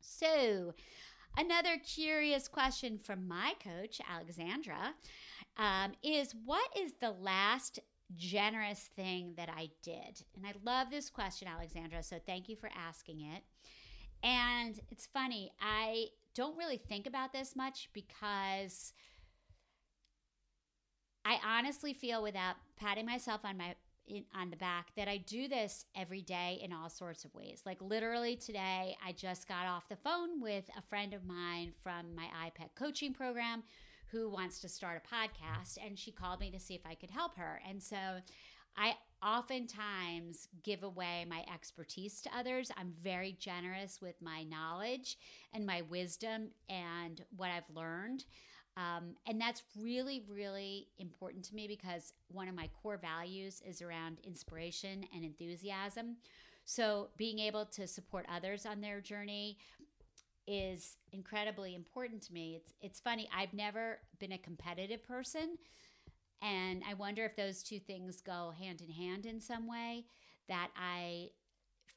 So, 0.00 0.74
another 1.36 1.78
curious 1.78 2.48
question 2.48 2.98
from 2.98 3.28
my 3.28 3.54
coach, 3.62 4.00
Alexandra, 4.08 4.94
um, 5.56 5.92
is 6.02 6.34
what 6.44 6.68
is 6.76 6.94
the 7.00 7.12
last 7.12 7.78
generous 8.14 8.90
thing 8.94 9.34
that 9.36 9.48
I 9.48 9.70
did? 9.82 10.22
And 10.36 10.46
I 10.46 10.52
love 10.64 10.90
this 10.90 11.10
question, 11.10 11.48
Alexandra. 11.48 12.02
So 12.02 12.16
thank 12.24 12.48
you 12.48 12.56
for 12.56 12.70
asking 12.76 13.20
it. 13.22 13.42
And 14.22 14.78
it's 14.90 15.06
funny, 15.06 15.52
I 15.60 16.06
don't 16.34 16.56
really 16.56 16.78
think 16.78 17.06
about 17.06 17.32
this 17.32 17.56
much 17.56 17.88
because 17.92 18.92
I 21.24 21.38
honestly 21.44 21.92
feel 21.92 22.22
without 22.22 22.56
patting 22.76 23.06
myself 23.06 23.40
on 23.44 23.56
my 23.56 23.74
in, 24.06 24.24
on 24.34 24.50
the 24.50 24.56
back 24.56 24.90
that 24.96 25.08
I 25.08 25.16
do 25.16 25.48
this 25.48 25.84
every 25.96 26.22
day 26.22 26.60
in 26.62 26.72
all 26.72 26.88
sorts 26.88 27.24
of 27.24 27.34
ways. 27.34 27.62
Like 27.66 27.80
literally 27.80 28.36
today, 28.36 28.96
I 29.04 29.12
just 29.12 29.48
got 29.48 29.66
off 29.66 29.88
the 29.88 29.96
phone 29.96 30.40
with 30.40 30.64
a 30.76 30.82
friend 30.82 31.12
of 31.12 31.24
mine 31.24 31.72
from 31.82 32.14
my 32.14 32.26
iPEC 32.46 32.68
coaching 32.76 33.12
program 33.12 33.64
who 34.16 34.30
wants 34.30 34.60
to 34.60 34.68
start 34.68 35.02
a 35.02 35.14
podcast 35.14 35.78
and 35.84 35.98
she 35.98 36.10
called 36.10 36.40
me 36.40 36.50
to 36.50 36.58
see 36.58 36.74
if 36.74 36.86
I 36.86 36.94
could 36.94 37.10
help 37.10 37.36
her. 37.36 37.60
And 37.68 37.82
so 37.82 37.96
I 38.76 38.94
oftentimes 39.22 40.48
give 40.62 40.82
away 40.82 41.26
my 41.28 41.44
expertise 41.52 42.20
to 42.22 42.36
others. 42.36 42.70
I'm 42.76 42.92
very 43.02 43.36
generous 43.38 44.00
with 44.00 44.16
my 44.20 44.44
knowledge 44.44 45.18
and 45.52 45.66
my 45.66 45.82
wisdom 45.82 46.48
and 46.68 47.22
what 47.36 47.50
I've 47.50 47.74
learned. 47.74 48.24
Um, 48.76 49.14
and 49.26 49.40
that's 49.40 49.62
really, 49.80 50.22
really 50.30 50.88
important 50.98 51.44
to 51.46 51.54
me 51.54 51.66
because 51.66 52.12
one 52.28 52.48
of 52.48 52.54
my 52.54 52.68
core 52.82 52.98
values 52.98 53.62
is 53.66 53.80
around 53.80 54.18
inspiration 54.22 55.04
and 55.14 55.24
enthusiasm. 55.24 56.16
So, 56.68 57.10
being 57.16 57.38
able 57.38 57.64
to 57.64 57.86
support 57.86 58.26
others 58.28 58.66
on 58.66 58.80
their 58.80 59.00
journey 59.00 59.56
is 60.46 60.96
incredibly 61.12 61.74
important 61.74 62.22
to 62.22 62.32
me. 62.32 62.56
It's 62.56 62.72
it's 62.80 63.00
funny. 63.00 63.28
I've 63.36 63.52
never 63.52 63.98
been 64.18 64.32
a 64.32 64.38
competitive 64.38 65.04
person, 65.06 65.58
and 66.42 66.82
I 66.88 66.94
wonder 66.94 67.24
if 67.24 67.36
those 67.36 67.62
two 67.62 67.80
things 67.80 68.20
go 68.20 68.52
hand 68.58 68.80
in 68.80 68.90
hand 68.90 69.26
in 69.26 69.40
some 69.40 69.66
way. 69.68 70.04
That 70.48 70.70
I 70.76 71.30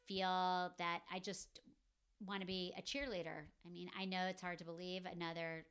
feel 0.08 0.74
that 0.80 1.02
I 1.14 1.20
just 1.20 1.60
want 2.26 2.42
to 2.42 2.48
be 2.48 2.74
a 2.78 2.82
cheerleader. 2.82 3.46
I 3.66 3.70
mean, 3.70 3.90
I 3.98 4.06
know 4.06 4.26
it's 4.28 4.42
hard 4.42 4.58
to 4.60 4.66
believe. 4.66 5.06
Another 5.06 5.66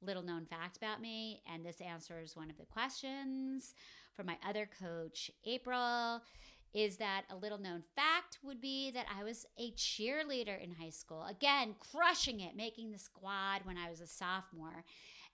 little 0.00 0.22
known 0.22 0.44
fact 0.46 0.76
about 0.76 1.00
me, 1.00 1.42
and 1.52 1.64
this 1.64 1.80
answers 1.80 2.36
one 2.36 2.50
of 2.50 2.56
the 2.58 2.64
questions 2.64 3.74
from 4.14 4.26
my 4.26 4.36
other 4.48 4.68
coach, 4.80 5.30
April, 5.44 6.22
is 6.74 6.96
that 6.98 7.22
a 7.30 7.36
little 7.36 7.58
known 7.58 7.82
fact 7.96 8.38
would 8.42 8.60
be 8.60 8.90
that 8.90 9.06
I 9.14 9.24
was 9.24 9.46
a 9.58 9.72
cheerleader 9.72 10.62
in 10.62 10.72
high 10.72 10.90
school. 10.90 11.24
Again, 11.24 11.74
crushing 11.78 12.40
it, 12.40 12.56
making 12.56 12.90
the 12.92 12.98
squad 12.98 13.62
when 13.64 13.78
I 13.78 13.90
was 13.90 14.00
a 14.00 14.06
sophomore. 14.06 14.84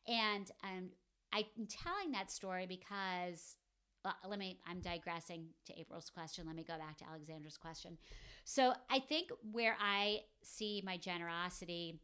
And 0.06 0.50
um, 0.62 0.90
I'm 1.32 1.66
telling 1.68 2.12
that 2.12 2.30
story 2.30 2.66
because 2.66 3.56
well, 4.04 4.14
let 4.28 4.38
me, 4.38 4.58
I'm 4.66 4.80
digressing 4.80 5.46
to 5.66 5.80
April's 5.80 6.10
question. 6.10 6.46
Let 6.46 6.56
me 6.56 6.62
go 6.62 6.76
back 6.76 6.98
to 6.98 7.04
Alexandra's 7.06 7.56
question. 7.56 7.96
So 8.44 8.74
I 8.90 8.98
think 8.98 9.30
where 9.50 9.76
I 9.80 10.20
see 10.42 10.82
my 10.84 10.98
generosity 10.98 11.98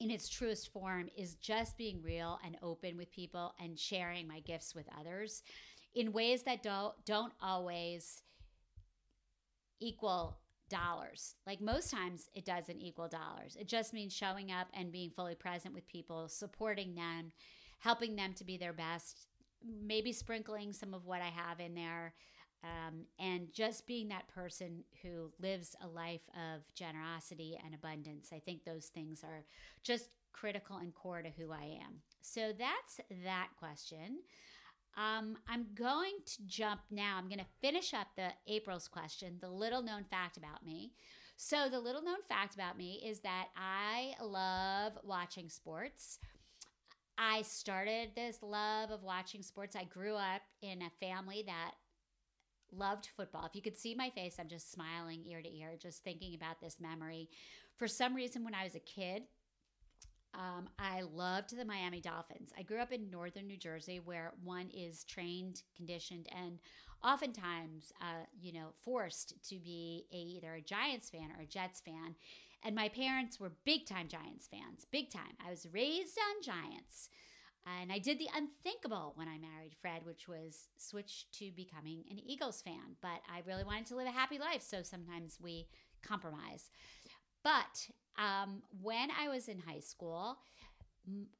in 0.00 0.10
its 0.10 0.28
truest 0.28 0.72
form 0.72 1.08
is 1.16 1.36
just 1.36 1.78
being 1.78 2.02
real 2.02 2.40
and 2.44 2.56
open 2.62 2.96
with 2.96 3.12
people 3.12 3.54
and 3.60 3.78
sharing 3.78 4.26
my 4.26 4.40
gifts 4.40 4.74
with 4.74 4.86
others 4.98 5.42
in 5.94 6.12
ways 6.12 6.42
that 6.42 6.64
don't 6.64 6.92
don't 7.04 7.32
always 7.40 8.22
equal 9.80 10.38
dollars. 10.68 11.36
Like 11.46 11.60
most 11.60 11.90
times 11.90 12.28
it 12.34 12.44
doesn't 12.44 12.80
equal 12.80 13.08
dollars. 13.08 13.56
It 13.58 13.68
just 13.68 13.92
means 13.92 14.12
showing 14.12 14.50
up 14.50 14.68
and 14.74 14.92
being 14.92 15.10
fully 15.10 15.34
present 15.34 15.74
with 15.74 15.86
people, 15.86 16.28
supporting 16.28 16.94
them, 16.94 17.32
helping 17.78 18.16
them 18.16 18.32
to 18.34 18.44
be 18.44 18.56
their 18.56 18.72
best, 18.72 19.26
maybe 19.64 20.12
sprinkling 20.12 20.72
some 20.72 20.94
of 20.94 21.06
what 21.06 21.20
I 21.20 21.28
have 21.28 21.60
in 21.60 21.74
there. 21.74 22.14
Um, 22.62 23.04
and 23.18 23.52
just 23.52 23.86
being 23.86 24.08
that 24.08 24.26
person 24.28 24.84
who 25.02 25.30
lives 25.38 25.76
a 25.82 25.86
life 25.86 26.22
of 26.34 26.62
generosity 26.74 27.58
and 27.62 27.74
abundance. 27.74 28.30
I 28.32 28.38
think 28.38 28.64
those 28.64 28.86
things 28.86 29.22
are 29.22 29.44
just 29.82 30.08
critical 30.32 30.78
and 30.78 30.94
core 30.94 31.20
to 31.20 31.28
who 31.28 31.52
I 31.52 31.78
am. 31.84 32.00
So 32.22 32.52
that's 32.58 33.00
that 33.24 33.48
question. 33.58 34.20
Um, 34.96 35.36
I'm 35.48 35.66
going 35.74 36.14
to 36.24 36.46
jump 36.46 36.80
now. 36.90 37.16
I'm 37.18 37.28
going 37.28 37.40
to 37.40 37.46
finish 37.60 37.94
up 37.94 38.08
the 38.16 38.28
April's 38.46 38.88
question, 38.88 39.38
the 39.40 39.50
little 39.50 39.82
known 39.82 40.04
fact 40.04 40.36
about 40.36 40.64
me. 40.64 40.92
So, 41.36 41.68
the 41.68 41.80
little 41.80 42.02
known 42.02 42.22
fact 42.28 42.54
about 42.54 42.78
me 42.78 43.02
is 43.04 43.20
that 43.20 43.48
I 43.56 44.14
love 44.22 44.92
watching 45.02 45.48
sports. 45.48 46.20
I 47.18 47.42
started 47.42 48.10
this 48.14 48.38
love 48.40 48.90
of 48.90 49.02
watching 49.02 49.42
sports. 49.42 49.74
I 49.76 49.84
grew 49.84 50.14
up 50.14 50.42
in 50.62 50.82
a 50.82 50.90
family 51.04 51.42
that 51.46 51.72
loved 52.72 53.08
football. 53.16 53.44
If 53.46 53.54
you 53.54 53.62
could 53.62 53.76
see 53.76 53.94
my 53.94 54.10
face, 54.10 54.36
I'm 54.38 54.48
just 54.48 54.72
smiling 54.72 55.24
ear 55.28 55.42
to 55.42 55.56
ear, 55.56 55.76
just 55.80 56.02
thinking 56.04 56.34
about 56.34 56.60
this 56.60 56.76
memory. 56.80 57.28
For 57.76 57.88
some 57.88 58.14
reason, 58.14 58.44
when 58.44 58.54
I 58.54 58.64
was 58.64 58.74
a 58.74 58.80
kid, 58.80 59.24
um, 60.34 60.68
I 60.78 61.02
loved 61.02 61.56
the 61.56 61.64
Miami 61.64 62.00
Dolphins. 62.00 62.52
I 62.58 62.62
grew 62.62 62.78
up 62.78 62.92
in 62.92 63.10
northern 63.10 63.46
New 63.46 63.56
Jersey 63.56 64.00
where 64.00 64.32
one 64.42 64.68
is 64.70 65.04
trained, 65.04 65.62
conditioned, 65.76 66.28
and 66.34 66.58
oftentimes, 67.02 67.92
uh, 68.00 68.24
you 68.40 68.52
know, 68.52 68.72
forced 68.82 69.34
to 69.48 69.58
be 69.58 70.06
a, 70.12 70.16
either 70.16 70.54
a 70.54 70.60
Giants 70.60 71.10
fan 71.10 71.30
or 71.36 71.42
a 71.42 71.46
Jets 71.46 71.80
fan. 71.80 72.14
And 72.64 72.74
my 72.74 72.88
parents 72.88 73.38
were 73.38 73.52
big 73.64 73.86
time 73.86 74.08
Giants 74.08 74.48
fans, 74.48 74.86
big 74.90 75.10
time. 75.10 75.36
I 75.44 75.50
was 75.50 75.66
raised 75.72 76.18
on 76.18 76.42
Giants. 76.42 77.10
And 77.80 77.90
I 77.90 77.98
did 77.98 78.18
the 78.18 78.28
unthinkable 78.34 79.12
when 79.16 79.26
I 79.26 79.38
married 79.38 79.74
Fred, 79.80 80.04
which 80.04 80.28
was 80.28 80.68
switch 80.76 81.26
to 81.32 81.50
becoming 81.52 82.04
an 82.10 82.18
Eagles 82.18 82.60
fan. 82.60 82.96
But 83.00 83.20
I 83.32 83.40
really 83.46 83.64
wanted 83.64 83.86
to 83.86 83.96
live 83.96 84.06
a 84.06 84.10
happy 84.10 84.38
life, 84.38 84.62
so 84.62 84.82
sometimes 84.82 85.38
we 85.40 85.66
compromise. 86.02 86.68
But 87.42 87.88
um, 88.18 88.62
when 88.82 89.08
I 89.10 89.28
was 89.28 89.48
in 89.48 89.58
high 89.58 89.80
school, 89.80 90.38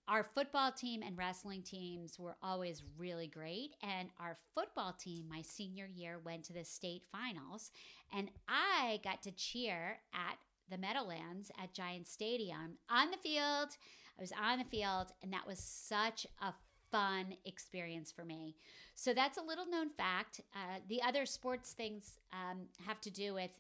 our 0.08 0.22
football 0.22 0.72
team 0.72 1.02
and 1.02 1.16
wrestling 1.16 1.62
teams 1.62 2.18
were 2.18 2.36
always 2.42 2.82
really 2.98 3.26
great. 3.26 3.76
And 3.82 4.10
our 4.20 4.36
football 4.54 4.92
team, 4.92 5.24
my 5.28 5.42
senior 5.42 5.88
year, 5.94 6.20
went 6.22 6.44
to 6.44 6.52
the 6.52 6.64
state 6.64 7.02
finals. 7.10 7.70
And 8.14 8.30
I 8.48 9.00
got 9.02 9.22
to 9.22 9.30
cheer 9.32 9.98
at 10.12 10.36
the 10.70 10.78
Meadowlands 10.78 11.50
at 11.62 11.72
Giant 11.72 12.06
Stadium 12.06 12.78
on 12.90 13.10
the 13.10 13.16
field. 13.16 13.70
I 14.18 14.20
was 14.20 14.32
on 14.40 14.58
the 14.58 14.64
field, 14.64 15.12
and 15.22 15.32
that 15.32 15.46
was 15.46 15.58
such 15.58 16.26
a 16.40 16.52
fun 16.90 17.34
experience 17.44 18.12
for 18.12 18.24
me. 18.24 18.54
So 18.94 19.12
that's 19.14 19.38
a 19.38 19.42
little 19.42 19.66
known 19.68 19.90
fact. 19.90 20.40
Uh, 20.54 20.78
the 20.88 21.02
other 21.02 21.26
sports 21.26 21.72
things 21.72 22.18
um, 22.32 22.66
have 22.86 23.00
to 23.00 23.10
do 23.10 23.34
with 23.34 23.50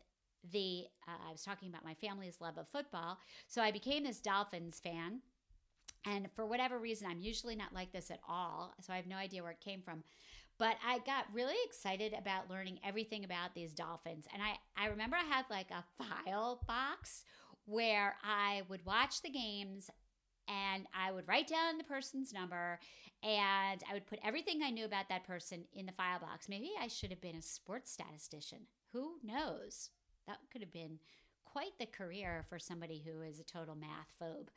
the 0.52 0.84
uh, 1.08 1.28
I 1.28 1.32
was 1.32 1.42
talking 1.42 1.68
about 1.68 1.84
my 1.84 1.94
family's 1.94 2.40
love 2.40 2.58
of 2.58 2.68
football. 2.68 3.18
So 3.48 3.62
I 3.62 3.70
became 3.70 4.04
this 4.04 4.20
Dolphins 4.20 4.80
fan. 4.80 5.20
And 6.06 6.28
for 6.34 6.44
whatever 6.44 6.78
reason, 6.78 7.06
I'm 7.10 7.20
usually 7.20 7.56
not 7.56 7.72
like 7.72 7.92
this 7.92 8.10
at 8.10 8.20
all. 8.28 8.74
So 8.80 8.92
I 8.92 8.96
have 8.96 9.06
no 9.06 9.16
idea 9.16 9.42
where 9.42 9.52
it 9.52 9.60
came 9.60 9.80
from. 9.80 10.04
But 10.58 10.76
I 10.86 10.98
got 10.98 11.32
really 11.32 11.56
excited 11.64 12.14
about 12.16 12.50
learning 12.50 12.78
everything 12.84 13.24
about 13.24 13.54
these 13.54 13.72
dolphins. 13.72 14.26
And 14.32 14.42
I, 14.42 14.56
I 14.80 14.88
remember 14.88 15.16
I 15.16 15.24
had 15.24 15.46
like 15.50 15.70
a 15.70 15.84
file 16.02 16.60
box 16.66 17.24
where 17.64 18.14
I 18.22 18.62
would 18.68 18.84
watch 18.84 19.22
the 19.22 19.30
games 19.30 19.90
and 20.46 20.86
I 20.94 21.10
would 21.10 21.26
write 21.26 21.48
down 21.48 21.78
the 21.78 21.84
person's 21.84 22.32
number 22.32 22.78
and 23.22 23.82
I 23.90 23.94
would 23.94 24.06
put 24.06 24.18
everything 24.22 24.60
I 24.62 24.70
knew 24.70 24.84
about 24.84 25.08
that 25.08 25.26
person 25.26 25.64
in 25.72 25.86
the 25.86 25.92
file 25.92 26.18
box. 26.20 26.48
Maybe 26.48 26.72
I 26.80 26.88
should 26.88 27.10
have 27.10 27.22
been 27.22 27.36
a 27.36 27.42
sports 27.42 27.90
statistician. 27.90 28.60
Who 28.92 29.14
knows? 29.24 29.90
That 30.26 30.38
could 30.50 30.60
have 30.62 30.72
been 30.72 30.98
quite 31.44 31.78
the 31.78 31.86
career 31.86 32.44
for 32.48 32.58
somebody 32.58 33.02
who 33.04 33.22
is 33.22 33.38
a 33.38 33.44
total 33.44 33.74
math 33.74 34.12
phobe. 34.20 34.48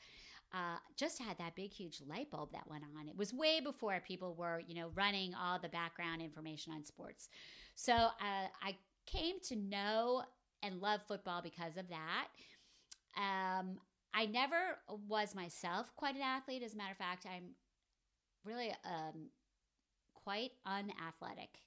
Uh, 0.53 0.77
just 0.95 1.21
had 1.21 1.38
that 1.38 1.55
big, 1.55 1.71
huge 1.71 2.01
light 2.07 2.31
bulb 2.31 2.51
that 2.53 2.69
went 2.69 2.83
on. 2.97 3.07
It 3.07 3.17
was 3.17 3.33
way 3.33 3.59
before 3.59 4.01
people 4.05 4.33
were, 4.33 4.62
you 4.65 4.75
know, 4.75 4.89
running 4.95 5.33
all 5.36 5.59
the 5.59 5.67
background 5.67 6.21
information 6.21 6.74
on 6.74 6.86
sports. 6.86 7.27
So 7.75 7.93
uh, 7.93 8.47
I 8.63 8.77
came 9.05 9.36
to 9.50 9.55
know 9.55 10.24
and 10.63 10.81
love 10.81 11.01
football 11.07 11.41
because 11.41 11.75
of 11.77 11.89
that. 11.89 12.27
Um, 13.17 13.77
I 14.13 14.25
never 14.25 14.79
was 15.07 15.36
myself 15.36 15.93
quite 15.95 16.15
an 16.15 16.21
athlete. 16.21 16.63
As 16.63 16.74
a 16.74 16.77
matter 16.77 16.91
of 16.91 16.97
fact, 16.97 17.25
I'm 17.25 17.51
really 18.45 18.74
um, 18.86 19.29
quite 20.13 20.51
unathletic 20.65 21.59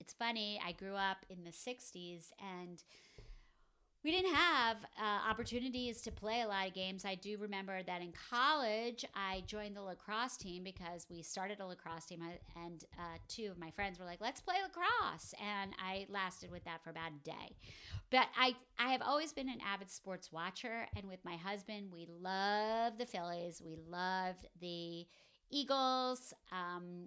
it's 0.00 0.12
funny, 0.12 0.60
I 0.64 0.72
grew 0.72 0.94
up 0.94 1.18
in 1.28 1.44
the 1.44 1.50
60s 1.50 2.30
and 2.40 2.82
we 4.04 4.10
didn't 4.10 4.34
have 4.34 4.76
uh, 5.00 5.30
opportunities 5.30 6.02
to 6.02 6.12
play 6.12 6.42
a 6.42 6.46
lot 6.46 6.66
of 6.66 6.74
games. 6.74 7.06
I 7.06 7.14
do 7.14 7.38
remember 7.38 7.82
that 7.82 8.02
in 8.02 8.12
college, 8.30 9.02
I 9.14 9.42
joined 9.46 9.74
the 9.74 9.80
lacrosse 9.80 10.36
team 10.36 10.62
because 10.62 11.06
we 11.10 11.22
started 11.22 11.58
a 11.58 11.66
lacrosse 11.66 12.04
team, 12.04 12.22
and 12.54 12.84
uh, 12.98 13.16
two 13.28 13.46
of 13.50 13.58
my 13.58 13.70
friends 13.70 13.98
were 13.98 14.04
like, 14.04 14.20
"Let's 14.20 14.42
play 14.42 14.56
lacrosse," 14.62 15.32
and 15.42 15.72
I 15.78 16.06
lasted 16.10 16.50
with 16.50 16.64
that 16.64 16.84
for 16.84 16.90
about 16.90 17.12
a 17.12 17.24
day. 17.24 17.56
But 18.10 18.26
I, 18.38 18.54
I 18.78 18.92
have 18.92 19.00
always 19.00 19.32
been 19.32 19.48
an 19.48 19.60
avid 19.66 19.90
sports 19.90 20.30
watcher, 20.30 20.86
and 20.94 21.08
with 21.08 21.24
my 21.24 21.36
husband, 21.36 21.86
we 21.90 22.06
love 22.20 22.98
the 22.98 23.06
Phillies. 23.06 23.62
We 23.64 23.78
loved 23.88 24.46
the 24.60 25.06
Eagles. 25.50 26.34
Um, 26.52 27.06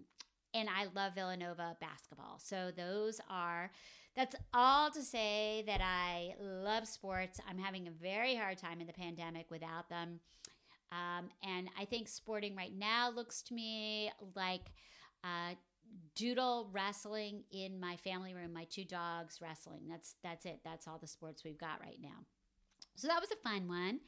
and 0.58 0.70
I 0.70 0.88
love 0.96 1.14
Villanova 1.14 1.78
basketball. 1.80 2.40
So 2.40 2.72
those 2.76 3.22
are 3.30 3.72
that's 4.16 4.36
all 4.52 4.90
to 4.90 5.04
say 5.04 5.64
that 5.68 5.80
I 5.80 6.34
love 6.42 6.88
sports. 6.88 7.40
I'm 7.48 7.60
having 7.60 7.88
a 7.88 7.92
very 7.92 8.36
hard 8.36 8.58
time 8.58 8.82
in 8.82 8.88
the 8.88 8.94
pandemic 8.94 9.52
without 9.52 9.90
them. 9.90 10.20
Um, 10.92 11.30
and 11.44 11.70
I 11.80 11.86
think 11.86 12.08
sporting 12.08 12.56
right 12.56 12.76
now 12.76 13.12
looks 13.12 13.44
to 13.44 13.54
me 13.54 14.12
like 14.36 14.72
uh, 15.24 15.54
doodle 16.16 16.70
wrestling 16.72 17.44
in 17.52 17.80
my 17.80 17.96
family 17.98 18.34
room. 18.34 18.54
My 18.54 18.64
two 18.64 18.86
dogs 18.86 19.40
wrestling. 19.40 19.84
That's 19.88 20.16
that's 20.24 20.46
it. 20.46 20.62
That's 20.66 20.88
all 20.88 20.98
the 20.98 21.08
sports 21.08 21.44
we've 21.44 21.60
got 21.60 21.80
right 21.82 22.00
now. 22.02 22.26
So 22.96 23.08
that 23.08 23.22
was 23.22 23.30
a 23.32 23.48
fun 23.48 23.68
one. 23.68 24.00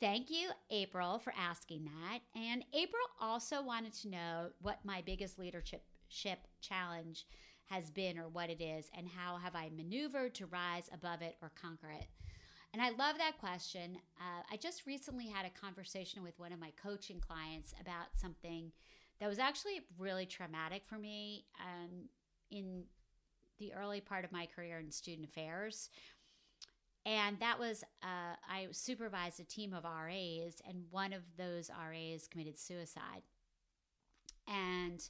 Thank 0.00 0.30
you, 0.30 0.48
April, 0.70 1.18
for 1.18 1.34
asking 1.38 1.84
that. 1.84 2.20
And 2.34 2.64
April 2.72 3.02
also 3.20 3.62
wanted 3.62 3.92
to 4.00 4.08
know 4.08 4.46
what 4.62 4.78
my 4.82 5.02
biggest 5.02 5.38
leadership 5.38 5.82
challenge 6.10 7.26
has 7.66 7.90
been 7.90 8.18
or 8.18 8.28
what 8.28 8.50
it 8.50 8.60
is, 8.60 8.90
and 8.96 9.08
how 9.08 9.36
have 9.36 9.54
I 9.54 9.70
maneuvered 9.74 10.34
to 10.36 10.46
rise 10.46 10.90
above 10.92 11.22
it 11.22 11.36
or 11.40 11.52
conquer 11.60 11.90
it. 11.90 12.06
And 12.72 12.82
I 12.82 12.90
love 12.90 13.18
that 13.18 13.38
question. 13.38 13.96
Uh, 14.18 14.42
I 14.50 14.56
just 14.56 14.86
recently 14.86 15.28
had 15.28 15.46
a 15.46 15.60
conversation 15.60 16.22
with 16.22 16.38
one 16.38 16.52
of 16.52 16.60
my 16.60 16.72
coaching 16.82 17.20
clients 17.20 17.74
about 17.80 18.06
something 18.16 18.72
that 19.20 19.28
was 19.28 19.38
actually 19.38 19.82
really 19.98 20.26
traumatic 20.26 20.82
for 20.84 20.98
me 20.98 21.44
um, 21.60 22.08
in 22.50 22.84
the 23.58 23.72
early 23.74 24.00
part 24.00 24.24
of 24.24 24.32
my 24.32 24.46
career 24.46 24.78
in 24.78 24.90
student 24.90 25.28
affairs 25.28 25.90
and 27.06 27.38
that 27.40 27.58
was, 27.58 27.82
uh, 28.02 28.36
I 28.48 28.68
supervised 28.72 29.40
a 29.40 29.44
team 29.44 29.72
of 29.72 29.84
RAs, 29.84 30.60
and 30.68 30.84
one 30.90 31.12
of 31.12 31.22
those 31.38 31.70
RAs 31.70 32.28
committed 32.28 32.58
suicide. 32.58 33.22
And 34.46 35.00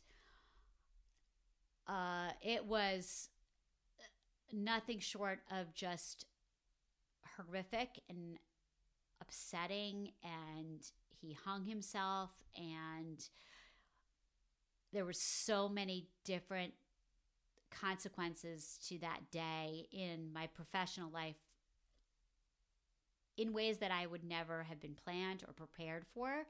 uh, 1.86 2.30
it 2.42 2.64
was 2.64 3.28
nothing 4.52 4.98
short 4.98 5.40
of 5.50 5.74
just 5.74 6.26
horrific 7.36 8.00
and 8.08 8.38
upsetting. 9.20 10.12
And 10.22 10.80
he 11.20 11.36
hung 11.44 11.64
himself, 11.64 12.30
and 12.56 13.22
there 14.92 15.04
were 15.04 15.12
so 15.12 15.68
many 15.68 16.08
different 16.24 16.72
consequences 17.70 18.78
to 18.88 18.98
that 18.98 19.30
day 19.30 19.86
in 19.92 20.32
my 20.32 20.48
professional 20.48 21.10
life 21.10 21.36
in 23.36 23.52
ways 23.52 23.78
that 23.78 23.90
I 23.90 24.06
would 24.06 24.24
never 24.24 24.64
have 24.64 24.80
been 24.80 24.94
planned 24.94 25.44
or 25.46 25.54
prepared 25.54 26.04
for. 26.12 26.46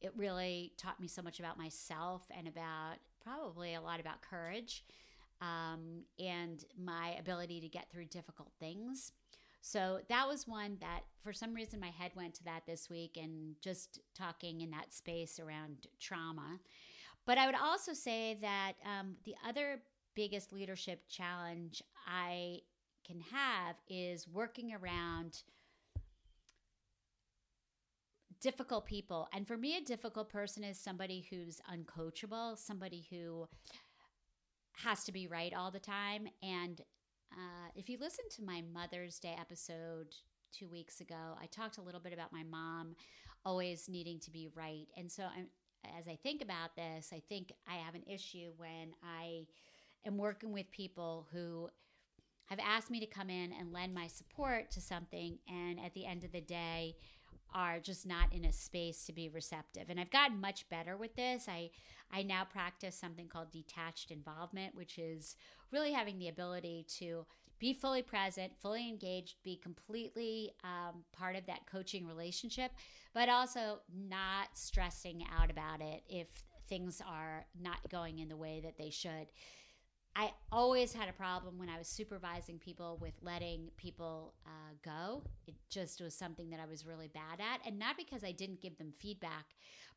It 0.00 0.12
really 0.16 0.72
taught 0.76 1.00
me 1.00 1.08
so 1.08 1.22
much 1.22 1.38
about 1.38 1.58
myself 1.58 2.22
and 2.36 2.46
about 2.46 2.96
probably 3.22 3.74
a 3.74 3.80
lot 3.80 4.00
about 4.00 4.22
courage 4.22 4.84
um, 5.40 6.02
and 6.18 6.64
my 6.78 7.16
ability 7.18 7.60
to 7.60 7.68
get 7.68 7.90
through 7.90 8.06
difficult 8.06 8.52
things. 8.58 9.12
So 9.60 9.98
that 10.08 10.28
was 10.28 10.46
one 10.46 10.76
that 10.80 11.00
for 11.22 11.32
some 11.32 11.52
reason 11.52 11.80
my 11.80 11.90
head 11.90 12.12
went 12.14 12.34
to 12.34 12.44
that 12.44 12.62
this 12.66 12.88
week 12.88 13.18
and 13.20 13.56
just 13.60 13.98
talking 14.14 14.60
in 14.60 14.70
that 14.70 14.94
space 14.94 15.40
around 15.40 15.88
trauma. 15.98 16.60
But 17.26 17.38
I 17.38 17.46
would 17.46 17.56
also 17.56 17.92
say 17.92 18.38
that 18.40 18.74
um, 18.84 19.16
the 19.24 19.34
other 19.46 19.82
biggest 20.14 20.52
leadership 20.52 21.02
challenge 21.08 21.82
I 22.06 22.60
can 23.04 23.20
have 23.20 23.76
is 23.88 24.28
working 24.28 24.72
around 24.72 25.42
difficult 28.40 28.86
people. 28.86 29.28
And 29.32 29.46
for 29.46 29.56
me, 29.56 29.76
a 29.76 29.80
difficult 29.80 30.28
person 30.28 30.64
is 30.64 30.78
somebody 30.78 31.26
who's 31.30 31.60
uncoachable, 31.72 32.58
somebody 32.58 33.06
who 33.10 33.48
has 34.84 35.04
to 35.04 35.12
be 35.12 35.26
right 35.26 35.52
all 35.54 35.70
the 35.70 35.80
time. 35.80 36.28
And 36.42 36.80
uh, 37.32 37.70
if 37.74 37.88
you 37.88 37.98
listen 37.98 38.24
to 38.36 38.42
my 38.42 38.62
Mother's 38.72 39.18
Day 39.18 39.36
episode 39.38 40.14
two 40.52 40.68
weeks 40.68 41.00
ago, 41.00 41.36
I 41.40 41.46
talked 41.46 41.78
a 41.78 41.82
little 41.82 42.00
bit 42.00 42.12
about 42.12 42.32
my 42.32 42.42
mom 42.42 42.94
always 43.44 43.88
needing 43.88 44.18
to 44.20 44.30
be 44.30 44.48
right. 44.54 44.86
And 44.96 45.10
so, 45.10 45.24
I'm, 45.24 45.46
as 45.98 46.08
I 46.08 46.16
think 46.16 46.42
about 46.42 46.74
this, 46.74 47.10
I 47.12 47.22
think 47.28 47.52
I 47.68 47.76
have 47.76 47.94
an 47.94 48.02
issue 48.08 48.50
when 48.56 48.94
I 49.04 49.46
am 50.04 50.18
working 50.18 50.52
with 50.52 50.70
people 50.70 51.26
who 51.32 51.68
have 52.46 52.58
asked 52.60 52.90
me 52.90 53.00
to 53.00 53.06
come 53.06 53.28
in 53.28 53.52
and 53.52 53.72
lend 53.72 53.94
my 53.94 54.06
support 54.06 54.70
to 54.70 54.80
something, 54.80 55.38
and 55.48 55.80
at 55.80 55.94
the 55.94 56.06
end 56.06 56.24
of 56.24 56.32
the 56.32 56.40
day, 56.40 56.96
are 57.56 57.80
just 57.80 58.06
not 58.06 58.30
in 58.34 58.44
a 58.44 58.52
space 58.52 59.06
to 59.06 59.12
be 59.14 59.30
receptive. 59.30 59.84
And 59.88 59.98
I've 59.98 60.10
gotten 60.10 60.40
much 60.40 60.68
better 60.68 60.96
with 60.96 61.16
this. 61.16 61.46
I 61.48 61.70
I 62.12 62.22
now 62.22 62.44
practice 62.44 62.94
something 62.94 63.26
called 63.26 63.50
detached 63.50 64.10
involvement, 64.10 64.74
which 64.74 64.98
is 64.98 65.34
really 65.72 65.92
having 65.92 66.18
the 66.18 66.28
ability 66.28 66.86
to 66.98 67.24
be 67.58 67.72
fully 67.72 68.02
present, 68.02 68.52
fully 68.60 68.86
engaged, 68.86 69.36
be 69.42 69.56
completely 69.56 70.52
um, 70.62 71.02
part 71.12 71.34
of 71.34 71.46
that 71.46 71.66
coaching 71.66 72.06
relationship, 72.06 72.70
but 73.14 73.30
also 73.30 73.80
not 73.90 74.48
stressing 74.52 75.24
out 75.40 75.50
about 75.50 75.80
it 75.80 76.02
if 76.06 76.28
things 76.68 77.00
are 77.08 77.46
not 77.60 77.78
going 77.88 78.18
in 78.18 78.28
the 78.28 78.36
way 78.36 78.60
that 78.62 78.76
they 78.76 78.90
should. 78.90 79.28
I 80.18 80.32
always 80.50 80.94
had 80.94 81.10
a 81.10 81.12
problem 81.12 81.58
when 81.58 81.68
I 81.68 81.76
was 81.76 81.88
supervising 81.88 82.58
people 82.58 82.96
with 83.02 83.12
letting 83.20 83.68
people 83.76 84.32
uh, 84.46 84.72
go. 84.82 85.22
It 85.46 85.54
just 85.68 86.00
was 86.00 86.14
something 86.14 86.48
that 86.50 86.58
I 86.60 86.64
was 86.64 86.86
really 86.86 87.08
bad 87.08 87.38
at. 87.38 87.60
And 87.66 87.78
not 87.78 87.98
because 87.98 88.24
I 88.24 88.32
didn't 88.32 88.62
give 88.62 88.78
them 88.78 88.94
feedback, 88.98 89.44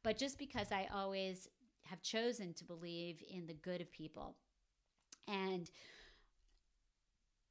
but 0.03 0.17
just 0.17 0.37
because 0.37 0.73
I 0.73 0.89
always 0.93 1.47
have 1.85 2.01
chosen 2.01 2.53
to 2.55 2.65
believe 2.65 3.23
in 3.29 3.47
the 3.47 3.53
good 3.53 3.79
of 3.79 3.89
people. 3.93 4.35
And 5.29 5.71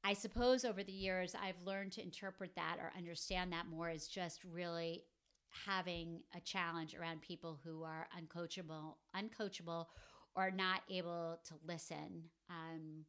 I 0.03 0.13
suppose 0.13 0.63
over 0.63 0.83
the 0.83 0.91
years, 0.91 1.35
I've 1.35 1.65
learned 1.65 1.93
to 1.93 2.03
interpret 2.03 2.55
that 2.55 2.77
or 2.79 2.93
understand 2.95 3.51
that 3.51 3.67
more 3.67 3.89
as 3.89 4.07
just 4.07 4.43
really 4.43 5.03
having 5.65 6.19
a 6.35 6.39
challenge 6.39 6.95
around 6.95 7.21
people 7.21 7.59
who 7.63 7.83
are 7.83 8.07
uncoachable, 8.15 8.95
uncoachable, 9.15 9.87
or 10.35 10.51
not 10.51 10.81
able 10.89 11.39
to 11.45 11.53
listen. 11.65 12.23
Um, 12.49 13.05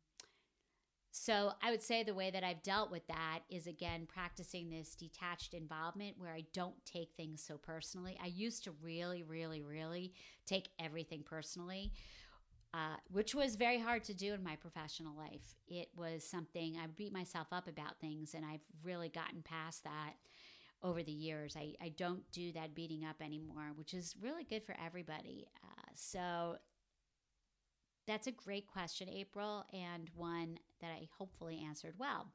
so 1.12 1.52
I 1.62 1.70
would 1.70 1.82
say 1.82 2.02
the 2.02 2.14
way 2.14 2.30
that 2.30 2.44
I've 2.44 2.62
dealt 2.62 2.90
with 2.90 3.06
that 3.08 3.40
is 3.50 3.66
again 3.66 4.06
practicing 4.06 4.70
this 4.70 4.94
detached 4.94 5.54
involvement 5.54 6.16
where 6.18 6.32
I 6.32 6.44
don't 6.52 6.74
take 6.84 7.10
things 7.16 7.42
so 7.42 7.56
personally. 7.56 8.16
I 8.22 8.26
used 8.28 8.64
to 8.64 8.72
really, 8.82 9.22
really, 9.24 9.60
really 9.60 10.12
take 10.46 10.68
everything 10.78 11.24
personally, 11.24 11.92
uh, 12.72 12.96
which 13.10 13.34
was 13.34 13.56
very 13.56 13.80
hard 13.80 14.04
to 14.04 14.14
do 14.14 14.34
in 14.34 14.44
my 14.44 14.54
professional 14.54 15.16
life. 15.16 15.56
It 15.66 15.88
was 15.96 16.22
something 16.22 16.76
I 16.76 16.86
beat 16.86 17.12
myself 17.12 17.48
up 17.50 17.66
about 17.66 17.98
things, 18.00 18.34
and 18.34 18.44
I've 18.44 18.64
really 18.84 19.08
gotten 19.08 19.42
past 19.42 19.82
that 19.84 20.12
over 20.82 21.02
the 21.02 21.12
years. 21.12 21.56
I, 21.58 21.74
I 21.82 21.88
don't 21.90 22.22
do 22.30 22.52
that 22.52 22.74
beating 22.76 23.04
up 23.04 23.16
anymore, 23.20 23.72
which 23.74 23.94
is 23.94 24.14
really 24.20 24.44
good 24.44 24.64
for 24.64 24.76
everybody. 24.82 25.48
Uh, 25.62 25.90
so 25.94 26.56
that's 28.10 28.26
a 28.26 28.32
great 28.32 28.66
question, 28.66 29.08
April, 29.08 29.64
and 29.72 30.10
one 30.16 30.58
that 30.80 30.88
I 30.88 31.08
hopefully 31.16 31.62
answered 31.64 31.94
well. 31.96 32.26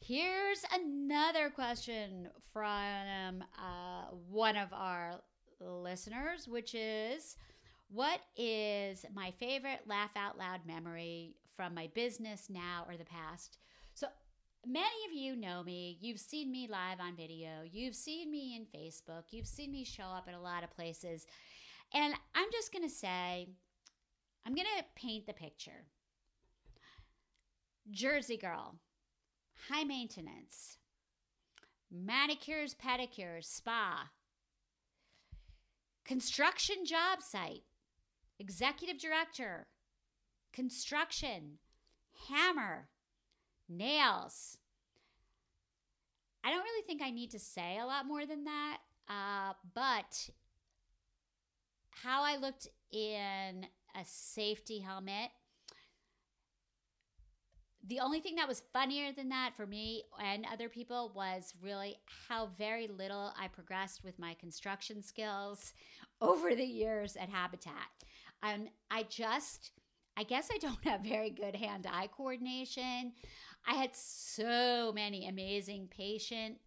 Here's 0.00 0.64
another 0.72 1.50
question 1.50 2.28
from 2.52 3.44
uh, 3.58 4.14
one 4.30 4.56
of 4.56 4.72
our 4.72 5.20
listeners, 5.60 6.48
which 6.48 6.74
is 6.74 7.36
What 7.90 8.20
is 8.36 9.04
my 9.14 9.32
favorite 9.38 9.80
laugh 9.86 10.10
out 10.16 10.38
loud 10.38 10.60
memory 10.66 11.36
from 11.54 11.74
my 11.74 11.88
business 11.94 12.48
now 12.48 12.86
or 12.88 12.96
the 12.96 13.04
past? 13.04 13.58
So, 13.94 14.06
many 14.66 15.04
of 15.06 15.12
you 15.12 15.36
know 15.36 15.62
me. 15.62 15.98
You've 16.00 16.20
seen 16.20 16.50
me 16.50 16.68
live 16.70 17.00
on 17.00 17.16
video, 17.16 17.62
you've 17.70 17.94
seen 17.94 18.30
me 18.30 18.56
in 18.56 18.80
Facebook, 18.80 19.24
you've 19.30 19.46
seen 19.46 19.72
me 19.72 19.84
show 19.84 20.04
up 20.04 20.24
at 20.26 20.34
a 20.34 20.40
lot 20.40 20.64
of 20.64 20.74
places. 20.74 21.26
And 21.92 22.14
I'm 22.34 22.48
just 22.50 22.72
going 22.72 22.82
to 22.82 22.94
say, 22.94 23.48
I'm 24.46 24.54
going 24.54 24.66
to 24.78 24.84
paint 24.94 25.26
the 25.26 25.32
picture. 25.32 25.86
Jersey 27.90 28.36
girl, 28.36 28.76
high 29.68 29.82
maintenance, 29.82 30.78
manicures, 31.90 32.74
pedicures, 32.74 33.44
spa, 33.44 34.10
construction 36.04 36.84
job 36.84 37.22
site, 37.22 37.64
executive 38.38 38.98
director, 38.98 39.66
construction, 40.52 41.58
hammer, 42.28 42.88
nails. 43.68 44.58
I 46.44 46.50
don't 46.50 46.62
really 46.62 46.86
think 46.86 47.02
I 47.02 47.10
need 47.10 47.32
to 47.32 47.40
say 47.40 47.78
a 47.80 47.86
lot 47.86 48.06
more 48.06 48.24
than 48.24 48.44
that, 48.44 48.78
uh, 49.08 49.54
but 49.74 50.30
how 51.90 52.22
I 52.22 52.36
looked 52.36 52.68
in 52.92 53.66
a 53.96 54.04
safety 54.04 54.80
helmet. 54.80 55.30
The 57.88 58.00
only 58.00 58.20
thing 58.20 58.34
that 58.36 58.48
was 58.48 58.62
funnier 58.72 59.12
than 59.12 59.28
that 59.28 59.52
for 59.56 59.64
me 59.64 60.02
and 60.20 60.44
other 60.52 60.68
people 60.68 61.12
was 61.14 61.54
really 61.62 61.96
how 62.28 62.50
very 62.58 62.88
little 62.88 63.32
I 63.40 63.46
progressed 63.46 64.02
with 64.02 64.18
my 64.18 64.34
construction 64.34 65.02
skills 65.02 65.72
over 66.20 66.54
the 66.54 66.64
years 66.64 67.16
at 67.16 67.28
Habitat. 67.28 67.88
Um, 68.42 68.68
I 68.90 69.04
just, 69.04 69.70
I 70.16 70.24
guess 70.24 70.48
I 70.52 70.58
don't 70.58 70.84
have 70.84 71.02
very 71.02 71.30
good 71.30 71.54
hand 71.54 71.86
eye 71.90 72.08
coordination. 72.08 73.12
I 73.68 73.74
had 73.74 73.94
so 73.94 74.92
many 74.94 75.28
amazing 75.28 75.88
patient 75.88 76.58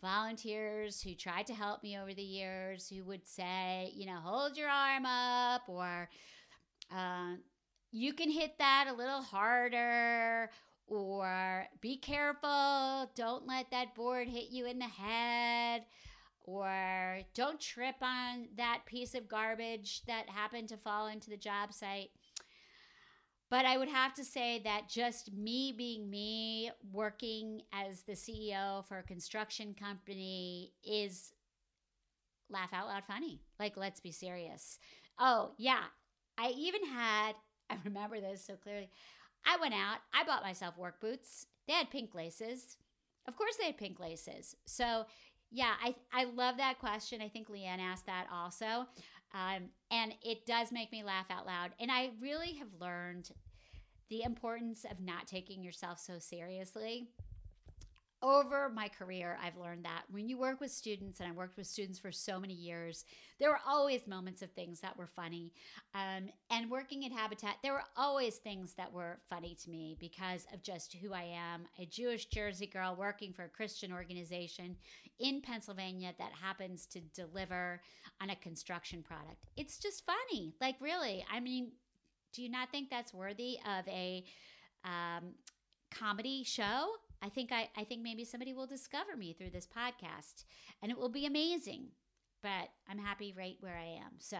volunteers 0.00 1.02
who 1.02 1.14
tried 1.14 1.46
to 1.48 1.54
help 1.54 1.82
me 1.82 1.98
over 1.98 2.14
the 2.14 2.22
years 2.22 2.88
who 2.88 3.04
would 3.04 3.26
say, 3.26 3.92
you 3.94 4.06
know, 4.06 4.18
hold 4.22 4.56
your 4.56 4.68
arm 4.68 5.04
up 5.06 5.62
or 5.68 6.08
uh, 6.94 7.34
you 7.90 8.12
can 8.12 8.30
hit 8.30 8.58
that 8.58 8.86
a 8.88 8.96
little 8.96 9.22
harder 9.22 10.50
or 10.86 11.66
be 11.80 11.96
careful. 11.96 13.10
Don't 13.14 13.46
let 13.46 13.70
that 13.70 13.94
board 13.94 14.28
hit 14.28 14.50
you 14.50 14.66
in 14.66 14.78
the 14.78 14.84
head 14.84 15.84
or 16.40 17.18
don't 17.34 17.60
trip 17.60 17.96
on 18.00 18.48
that 18.56 18.80
piece 18.86 19.14
of 19.14 19.28
garbage 19.28 20.02
that 20.06 20.30
happened 20.30 20.68
to 20.68 20.76
fall 20.78 21.08
into 21.08 21.28
the 21.28 21.36
job 21.36 21.72
site. 21.72 22.10
But 23.50 23.64
I 23.64 23.78
would 23.78 23.88
have 23.88 24.14
to 24.14 24.24
say 24.24 24.60
that 24.64 24.88
just 24.88 25.32
me 25.32 25.74
being 25.76 26.10
me, 26.10 26.70
working 26.92 27.62
as 27.72 28.02
the 28.02 28.12
CEO 28.12 28.86
for 28.86 28.98
a 28.98 29.02
construction 29.02 29.74
company 29.78 30.72
is 30.84 31.32
laugh 32.50 32.72
out 32.72 32.88
loud 32.88 33.04
funny. 33.06 33.40
Like, 33.58 33.76
let's 33.76 34.00
be 34.00 34.12
serious. 34.12 34.78
Oh, 35.18 35.52
yeah. 35.58 35.84
I 36.38 36.54
even 36.56 36.84
had, 36.84 37.32
I 37.70 37.76
remember 37.84 38.20
this 38.20 38.44
so 38.44 38.54
clearly. 38.54 38.88
I 39.46 39.56
went 39.60 39.74
out, 39.74 39.98
I 40.12 40.24
bought 40.24 40.42
myself 40.42 40.76
work 40.78 41.00
boots. 41.00 41.46
They 41.66 41.74
had 41.74 41.90
pink 41.90 42.14
laces. 42.14 42.76
Of 43.26 43.36
course, 43.36 43.56
they 43.56 43.66
had 43.66 43.76
pink 43.76 44.00
laces. 44.00 44.56
So, 44.66 45.04
yeah, 45.50 45.74
I, 45.82 45.94
I 46.12 46.24
love 46.24 46.56
that 46.56 46.78
question. 46.78 47.20
I 47.20 47.28
think 47.28 47.48
Leanne 47.48 47.80
asked 47.80 48.06
that 48.06 48.26
also. 48.32 48.86
Um, 49.34 49.68
and 49.90 50.14
it 50.22 50.46
does 50.46 50.72
make 50.72 50.90
me 50.92 51.02
laugh 51.02 51.26
out 51.30 51.46
loud. 51.46 51.70
And 51.78 51.90
I 51.90 52.10
really 52.20 52.54
have 52.54 52.68
learned 52.80 53.30
the 54.08 54.22
importance 54.22 54.84
of 54.90 55.00
not 55.00 55.26
taking 55.26 55.62
yourself 55.62 55.98
so 55.98 56.18
seriously. 56.18 57.08
Over 58.22 58.68
my 58.68 58.88
career, 58.88 59.38
I've 59.42 59.56
learned 59.56 59.84
that 59.84 60.02
when 60.10 60.28
you 60.28 60.38
work 60.38 60.60
with 60.60 60.72
students, 60.72 61.20
and 61.20 61.28
I 61.28 61.32
worked 61.32 61.56
with 61.56 61.66
students 61.66 61.98
for 61.98 62.10
so 62.10 62.40
many 62.40 62.54
years, 62.54 63.04
there 63.38 63.50
were 63.50 63.60
always 63.66 64.06
moments 64.06 64.42
of 64.42 64.50
things 64.50 64.80
that 64.80 64.96
were 64.96 65.06
funny. 65.06 65.52
Um, 65.94 66.30
and 66.50 66.70
working 66.70 67.04
at 67.04 67.12
Habitat, 67.12 67.56
there 67.62 67.72
were 67.72 67.84
always 67.96 68.36
things 68.36 68.74
that 68.74 68.92
were 68.92 69.20
funny 69.28 69.56
to 69.62 69.70
me 69.70 69.96
because 70.00 70.46
of 70.52 70.62
just 70.62 70.94
who 70.94 71.12
I 71.12 71.22
am 71.32 71.66
a 71.78 71.86
Jewish 71.86 72.26
Jersey 72.26 72.66
girl 72.66 72.96
working 72.98 73.32
for 73.32 73.44
a 73.44 73.48
Christian 73.48 73.92
organization 73.92 74.76
in 75.20 75.40
Pennsylvania 75.40 76.12
that 76.18 76.32
happens 76.32 76.86
to 76.86 77.00
deliver 77.00 77.80
on 78.20 78.30
a 78.30 78.36
construction 78.36 79.02
product. 79.02 79.46
It's 79.56 79.78
just 79.78 80.04
funny. 80.04 80.54
Like, 80.60 80.76
really, 80.80 81.24
I 81.32 81.38
mean, 81.40 81.72
do 82.32 82.42
you 82.42 82.50
not 82.50 82.70
think 82.70 82.90
that's 82.90 83.14
worthy 83.14 83.58
of 83.64 83.86
a 83.88 84.24
um, 84.84 85.34
comedy 85.90 86.42
show? 86.44 86.88
I 87.22 87.28
think 87.28 87.52
I, 87.52 87.68
I 87.76 87.84
think 87.84 88.02
maybe 88.02 88.24
somebody 88.24 88.52
will 88.52 88.66
discover 88.66 89.16
me 89.16 89.32
through 89.32 89.50
this 89.50 89.66
podcast 89.66 90.44
and 90.82 90.90
it 90.90 90.98
will 90.98 91.08
be 91.08 91.26
amazing. 91.26 91.88
But 92.42 92.70
I'm 92.88 92.98
happy 92.98 93.34
right 93.36 93.56
where 93.60 93.76
I 93.76 93.98
am. 94.00 94.12
So, 94.18 94.36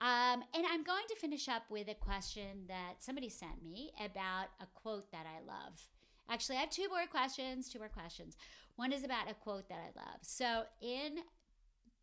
um, 0.00 0.42
and 0.54 0.64
I'm 0.70 0.84
going 0.84 1.04
to 1.08 1.16
finish 1.16 1.48
up 1.48 1.64
with 1.70 1.88
a 1.88 1.94
question 1.94 2.64
that 2.68 2.94
somebody 3.00 3.28
sent 3.28 3.62
me 3.62 3.92
about 4.02 4.48
a 4.60 4.66
quote 4.74 5.10
that 5.12 5.26
I 5.26 5.40
love. 5.46 5.80
Actually, 6.30 6.56
I 6.56 6.60
have 6.60 6.70
two 6.70 6.88
more 6.88 7.06
questions, 7.10 7.68
two 7.68 7.78
more 7.78 7.88
questions. 7.88 8.36
One 8.76 8.92
is 8.92 9.02
about 9.02 9.30
a 9.30 9.34
quote 9.34 9.68
that 9.68 9.78
I 9.78 9.98
love. 9.98 10.20
So, 10.22 10.62
in 10.80 11.18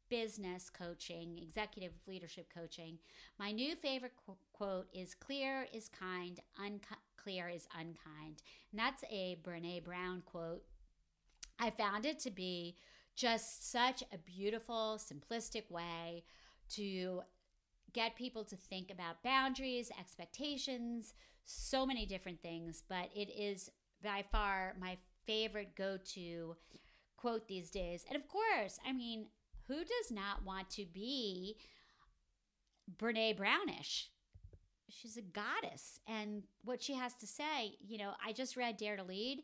business 0.10 0.70
coaching, 0.70 1.40
executive 1.42 1.92
leadership 2.08 2.48
coaching, 2.54 3.00
my 3.40 3.52
new 3.52 3.76
favorite 3.76 4.14
qu- 4.26 4.38
quote 4.54 4.88
is 4.94 5.16
clear 5.16 5.68
is 5.74 5.90
kind, 5.90 6.40
unclear 6.58 7.50
is 7.50 7.68
unkind. 7.78 8.42
And 8.72 8.80
that's 8.80 9.04
a 9.10 9.38
Brene 9.44 9.84
Brown 9.84 10.22
quote. 10.26 10.64
I 11.60 11.70
found 11.70 12.06
it 12.06 12.20
to 12.20 12.32
be 12.32 12.76
just 13.16 13.72
such 13.72 14.04
a 14.14 14.18
beautiful, 14.18 15.00
simplistic 15.00 15.70
way 15.72 16.24
to 16.72 17.22
get 17.94 18.16
people 18.16 18.44
to 18.44 18.56
think 18.58 18.92
about 18.92 19.24
boundaries, 19.24 19.90
expectations, 19.98 21.14
so 21.46 21.86
many 21.86 22.06
different 22.06 22.42
things. 22.42 22.84
But 22.88 23.10
it 23.16 23.30
is 23.30 23.72
by 24.04 24.26
far 24.32 24.76
my 24.80 24.98
favorite 25.26 25.76
go 25.76 25.98
to 26.14 26.56
quote 27.18 27.48
these 27.48 27.72
days. 27.72 28.06
And 28.08 28.16
of 28.16 28.28
course, 28.28 28.80
I 28.86 28.92
mean, 28.92 29.28
who 29.68 29.78
does 29.78 30.12
not 30.12 30.44
want 30.44 30.70
to 30.72 30.86
be 30.86 31.58
Brene 32.98 33.38
Brownish? 33.38 34.10
She's 34.90 35.18
a 35.18 35.22
goddess. 35.22 36.00
And 36.08 36.44
what 36.64 36.82
she 36.82 36.94
has 36.94 37.14
to 37.16 37.28
say, 37.28 37.78
you 37.86 37.98
know, 37.98 38.12
I 38.26 38.34
just 38.34 38.56
read 38.56 38.78
Dare 38.78 38.98
to 38.98 39.04
Lead 39.04 39.44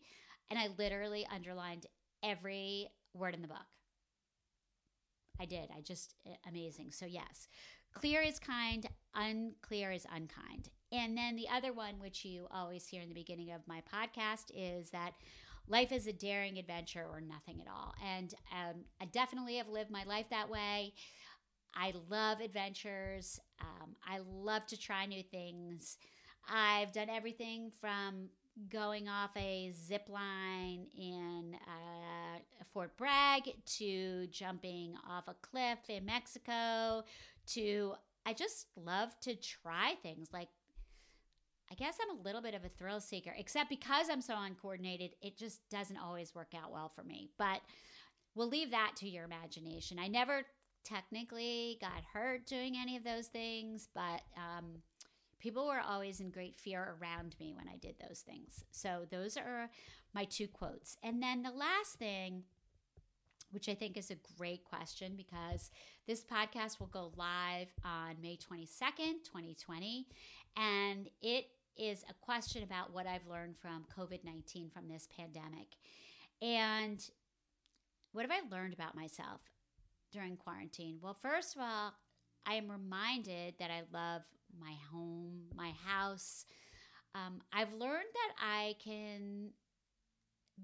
and 0.49 0.59
I 0.59 0.69
literally 0.77 1.25
underlined 1.33 1.87
every 2.23 2.87
word 3.13 3.33
in 3.33 3.41
the 3.41 3.47
book. 3.47 3.57
I 5.39 5.45
did. 5.45 5.69
I 5.75 5.81
just, 5.81 6.13
eh, 6.27 6.35
amazing. 6.47 6.91
So, 6.91 7.05
yes, 7.05 7.47
clear 7.93 8.21
is 8.21 8.37
kind, 8.37 8.85
unclear 9.15 9.91
is 9.91 10.05
unkind. 10.13 10.69
And 10.91 11.17
then 11.17 11.35
the 11.35 11.47
other 11.49 11.73
one, 11.73 11.99
which 11.99 12.25
you 12.25 12.47
always 12.51 12.85
hear 12.85 13.01
in 13.01 13.07
the 13.09 13.15
beginning 13.15 13.51
of 13.51 13.61
my 13.65 13.81
podcast, 13.81 14.51
is 14.53 14.91
that 14.91 15.13
life 15.67 15.91
is 15.91 16.07
a 16.07 16.13
daring 16.13 16.57
adventure 16.57 17.05
or 17.09 17.21
nothing 17.21 17.61
at 17.61 17.67
all. 17.67 17.93
And 18.05 18.33
um, 18.51 18.81
I 19.01 19.05
definitely 19.05 19.55
have 19.57 19.67
lived 19.67 19.91
my 19.91 20.03
life 20.03 20.25
that 20.29 20.49
way. 20.49 20.93
I 21.73 21.93
love 22.09 22.41
adventures. 22.41 23.39
Um, 23.61 23.95
I 24.05 24.19
love 24.27 24.65
to 24.67 24.77
try 24.77 25.05
new 25.05 25.23
things. 25.23 25.97
I've 26.49 26.91
done 26.91 27.09
everything 27.09 27.71
from 27.79 28.29
going 28.69 29.07
off 29.07 29.31
a 29.37 29.71
zip 29.71 30.07
line 30.09 30.85
in 30.97 31.55
uh, 31.55 32.39
Fort 32.73 32.97
Bragg 32.97 33.43
to 33.77 34.27
jumping 34.27 34.95
off 35.09 35.27
a 35.27 35.35
cliff 35.41 35.79
in 35.89 36.05
Mexico 36.05 37.03
to 37.47 37.93
I 38.25 38.33
just 38.33 38.67
love 38.75 39.19
to 39.21 39.35
try 39.35 39.95
things 40.03 40.29
like 40.31 40.49
I 41.71 41.73
guess 41.75 41.97
I'm 42.01 42.17
a 42.17 42.21
little 42.21 42.41
bit 42.41 42.53
of 42.53 42.65
a 42.65 42.69
thrill 42.69 42.99
seeker, 42.99 43.33
except 43.37 43.69
because 43.69 44.09
I'm 44.09 44.21
so 44.21 44.35
uncoordinated, 44.37 45.11
it 45.21 45.37
just 45.37 45.61
doesn't 45.69 45.97
always 45.97 46.35
work 46.35 46.53
out 46.53 46.71
well 46.71 46.91
for 46.93 47.03
me. 47.03 47.29
But 47.37 47.61
we'll 48.35 48.49
leave 48.49 48.71
that 48.71 48.91
to 48.97 49.09
your 49.09 49.23
imagination. 49.23 49.97
I 49.97 50.09
never 50.09 50.41
technically 50.83 51.77
got 51.79 52.03
hurt 52.13 52.45
doing 52.45 52.75
any 52.77 52.97
of 52.97 53.05
those 53.05 53.27
things, 53.27 53.87
but 53.95 54.21
um, 54.35 54.81
people 55.39 55.65
were 55.65 55.79
always 55.79 56.19
in 56.19 56.29
great 56.29 56.57
fear 56.57 56.97
around 56.99 57.35
me 57.39 57.53
when 57.55 57.69
I 57.69 57.77
did 57.77 57.95
those 58.05 58.19
things. 58.19 58.65
So 58.71 59.05
those 59.09 59.37
are 59.37 59.69
my 60.13 60.25
two 60.25 60.49
quotes. 60.49 60.97
And 61.03 61.23
then 61.23 61.41
the 61.41 61.51
last 61.51 61.95
thing, 61.97 62.43
which 63.51 63.69
I 63.69 63.75
think 63.75 63.95
is 63.95 64.11
a 64.11 64.17
great 64.37 64.65
question 64.65 65.13
because 65.15 65.71
this 66.05 66.21
podcast 66.23 66.81
will 66.81 66.87
go 66.87 67.13
live 67.15 67.69
on 67.85 68.15
May 68.21 68.37
22nd, 68.37 69.23
2020. 69.23 70.07
And 70.57 71.09
it 71.21 71.45
is 71.77 72.03
a 72.09 72.13
question 72.13 72.63
about 72.63 72.93
what 72.93 73.07
I've 73.07 73.27
learned 73.27 73.55
from 73.57 73.85
COVID 73.97 74.23
19 74.23 74.69
from 74.69 74.87
this 74.87 75.07
pandemic. 75.15 75.67
And 76.41 77.03
what 78.11 78.25
have 78.27 78.31
I 78.31 78.53
learned 78.53 78.73
about 78.73 78.95
myself 78.95 79.41
during 80.11 80.35
quarantine? 80.35 80.97
Well, 81.01 81.13
first 81.13 81.55
of 81.55 81.61
all, 81.61 81.93
I 82.45 82.55
am 82.55 82.69
reminded 82.69 83.55
that 83.59 83.71
I 83.71 83.83
love 83.93 84.23
my 84.59 84.73
home, 84.91 85.43
my 85.55 85.71
house. 85.85 86.45
Um, 87.13 87.41
I've 87.53 87.73
learned 87.73 88.09
that 88.13 88.33
I 88.39 88.75
can 88.83 89.51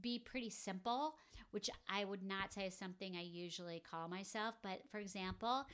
be 0.01 0.19
pretty 0.19 0.49
simple, 0.49 1.15
which 1.51 1.69
I 1.89 2.03
would 2.05 2.23
not 2.23 2.53
say 2.53 2.67
is 2.67 2.77
something 2.77 3.15
I 3.15 3.21
usually 3.21 3.81
call 3.89 4.07
myself. 4.07 4.55
But 4.61 4.81
for 4.91 4.99
example, 4.99 5.65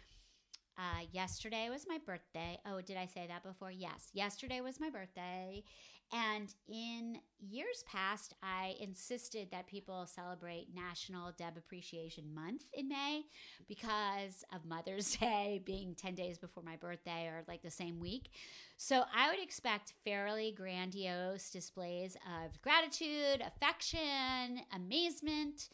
uh, 0.77 1.05
yesterday 1.11 1.69
was 1.69 1.85
my 1.87 1.99
birthday. 2.05 2.57
Oh, 2.65 2.81
did 2.81 2.97
I 2.97 3.05
say 3.05 3.25
that 3.27 3.43
before? 3.43 3.71
Yes. 3.71 4.09
Yesterday 4.13 4.61
was 4.61 4.79
my 4.79 4.89
birthday. 4.89 5.63
And 6.11 6.53
in 6.67 7.17
years 7.39 7.83
past, 7.91 8.35
I 8.43 8.75
insisted 8.79 9.49
that 9.51 9.65
people 9.65 10.05
celebrate 10.05 10.67
National 10.73 11.31
Deb 11.37 11.57
Appreciation 11.57 12.33
Month 12.35 12.65
in 12.73 12.87
May 12.87 13.23
because 13.67 14.43
of 14.53 14.63
Mother's 14.63 15.15
Day 15.17 15.61
being 15.65 15.95
10 15.95 16.13
days 16.13 16.37
before 16.37 16.63
my 16.63 16.75
birthday 16.75 17.25
or 17.25 17.43
like 17.47 17.63
the 17.63 17.71
same 17.71 17.99
week. 17.99 18.29
So 18.77 19.03
I 19.15 19.29
would 19.31 19.41
expect 19.41 19.93
fairly 20.05 20.53
grandiose 20.55 21.49
displays 21.49 22.15
of 22.27 22.61
gratitude, 22.61 23.41
affection, 23.45 24.61
amazement. 24.75 25.69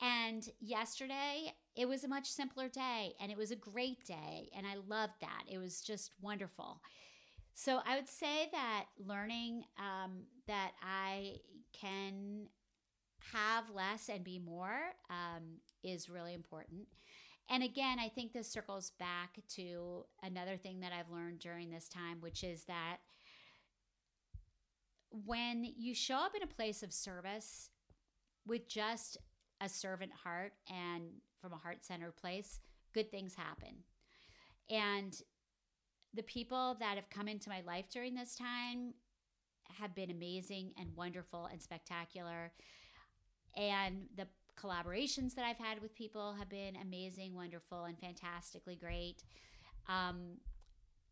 And 0.00 0.48
yesterday, 0.60 1.52
it 1.76 1.88
was 1.88 2.04
a 2.04 2.08
much 2.08 2.26
simpler 2.30 2.68
day 2.68 3.14
and 3.20 3.30
it 3.30 3.38
was 3.38 3.50
a 3.50 3.56
great 3.56 4.04
day. 4.04 4.50
And 4.56 4.66
I 4.66 4.76
loved 4.88 5.14
that. 5.20 5.44
It 5.50 5.58
was 5.58 5.80
just 5.80 6.10
wonderful. 6.20 6.80
So 7.54 7.80
I 7.86 7.96
would 7.96 8.08
say 8.08 8.48
that 8.52 8.86
learning 9.04 9.64
um, 9.78 10.22
that 10.46 10.72
I 10.82 11.36
can 11.72 12.46
have 13.32 13.64
less 13.74 14.08
and 14.08 14.24
be 14.24 14.38
more 14.38 14.78
um, 15.10 15.58
is 15.82 16.08
really 16.08 16.34
important. 16.34 16.86
And 17.48 17.62
again, 17.62 17.98
I 17.98 18.08
think 18.08 18.32
this 18.32 18.48
circles 18.48 18.92
back 18.98 19.40
to 19.56 20.04
another 20.22 20.56
thing 20.56 20.80
that 20.80 20.92
I've 20.92 21.10
learned 21.10 21.40
during 21.40 21.70
this 21.70 21.88
time, 21.88 22.18
which 22.20 22.44
is 22.44 22.64
that 22.64 22.98
when 25.10 25.64
you 25.76 25.94
show 25.94 26.14
up 26.14 26.36
in 26.36 26.42
a 26.42 26.46
place 26.46 26.82
of 26.82 26.92
service 26.92 27.70
with 28.46 28.68
just 28.68 29.18
a 29.60 29.68
servant 29.68 30.12
heart 30.24 30.52
and 30.68 31.02
from 31.40 31.52
a 31.52 31.56
heart 31.56 31.84
centered 31.84 32.16
place, 32.16 32.60
good 32.92 33.10
things 33.10 33.34
happen. 33.34 33.84
And 34.68 35.20
the 36.14 36.22
people 36.22 36.76
that 36.80 36.96
have 36.96 37.10
come 37.10 37.28
into 37.28 37.48
my 37.48 37.62
life 37.66 37.86
during 37.90 38.14
this 38.14 38.34
time 38.34 38.94
have 39.78 39.94
been 39.94 40.10
amazing 40.10 40.72
and 40.78 40.94
wonderful 40.96 41.46
and 41.46 41.62
spectacular. 41.62 42.52
And 43.56 44.06
the 44.16 44.26
collaborations 44.60 45.34
that 45.34 45.44
I've 45.44 45.58
had 45.58 45.80
with 45.80 45.94
people 45.94 46.34
have 46.38 46.48
been 46.48 46.76
amazing, 46.76 47.34
wonderful, 47.34 47.84
and 47.84 47.98
fantastically 47.98 48.76
great. 48.76 49.22
Um, 49.88 50.38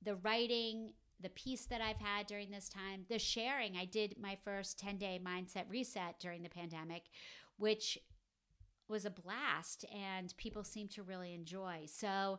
the 0.03 0.17
writing, 0.17 0.93
the 1.21 1.31
peace 1.31 1.67
that 1.67 1.81
I've 1.81 1.97
had 1.97 2.27
during 2.27 2.51
this 2.51 2.69
time, 2.69 3.05
the 3.09 3.19
sharing. 3.19 3.77
I 3.77 3.85
did 3.85 4.17
my 4.21 4.37
first 4.45 4.79
10 4.79 4.99
day 4.99 5.21
mindset 5.25 5.65
reset 5.69 6.21
during 6.21 6.43
the 6.43 6.49
pandemic, 6.49 7.05
which 7.57 7.99
was 8.89 9.05
a 9.05 9.11
blast 9.11 9.85
and 9.95 10.35
people 10.37 10.65
seem 10.65 10.89
to 10.89 11.03
really 11.03 11.35
enjoy. 11.35 11.85
So 11.87 12.39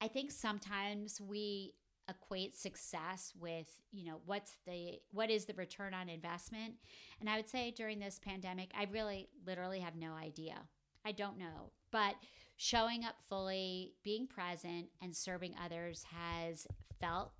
I 0.00 0.08
think 0.08 0.30
sometimes 0.30 1.20
we 1.20 1.74
equate 2.08 2.56
success 2.56 3.32
with, 3.38 3.66
you 3.92 4.04
know, 4.04 4.20
what's 4.26 4.56
the 4.66 5.00
what 5.10 5.30
is 5.30 5.44
the 5.46 5.54
return 5.54 5.94
on 5.94 6.08
investment? 6.08 6.74
And 7.20 7.28
I 7.28 7.36
would 7.36 7.48
say 7.48 7.70
during 7.70 7.98
this 7.98 8.20
pandemic, 8.24 8.70
I 8.78 8.84
really 8.92 9.28
literally 9.46 9.80
have 9.80 9.96
no 9.96 10.12
idea. 10.12 10.56
I 11.04 11.12
don't 11.12 11.38
know. 11.38 11.72
But 11.90 12.16
showing 12.56 13.04
up 13.04 13.16
fully, 13.28 13.94
being 14.02 14.26
present 14.26 14.86
and 15.02 15.14
serving 15.16 15.54
others 15.64 16.04
has 16.10 16.66
felt 17.00 17.32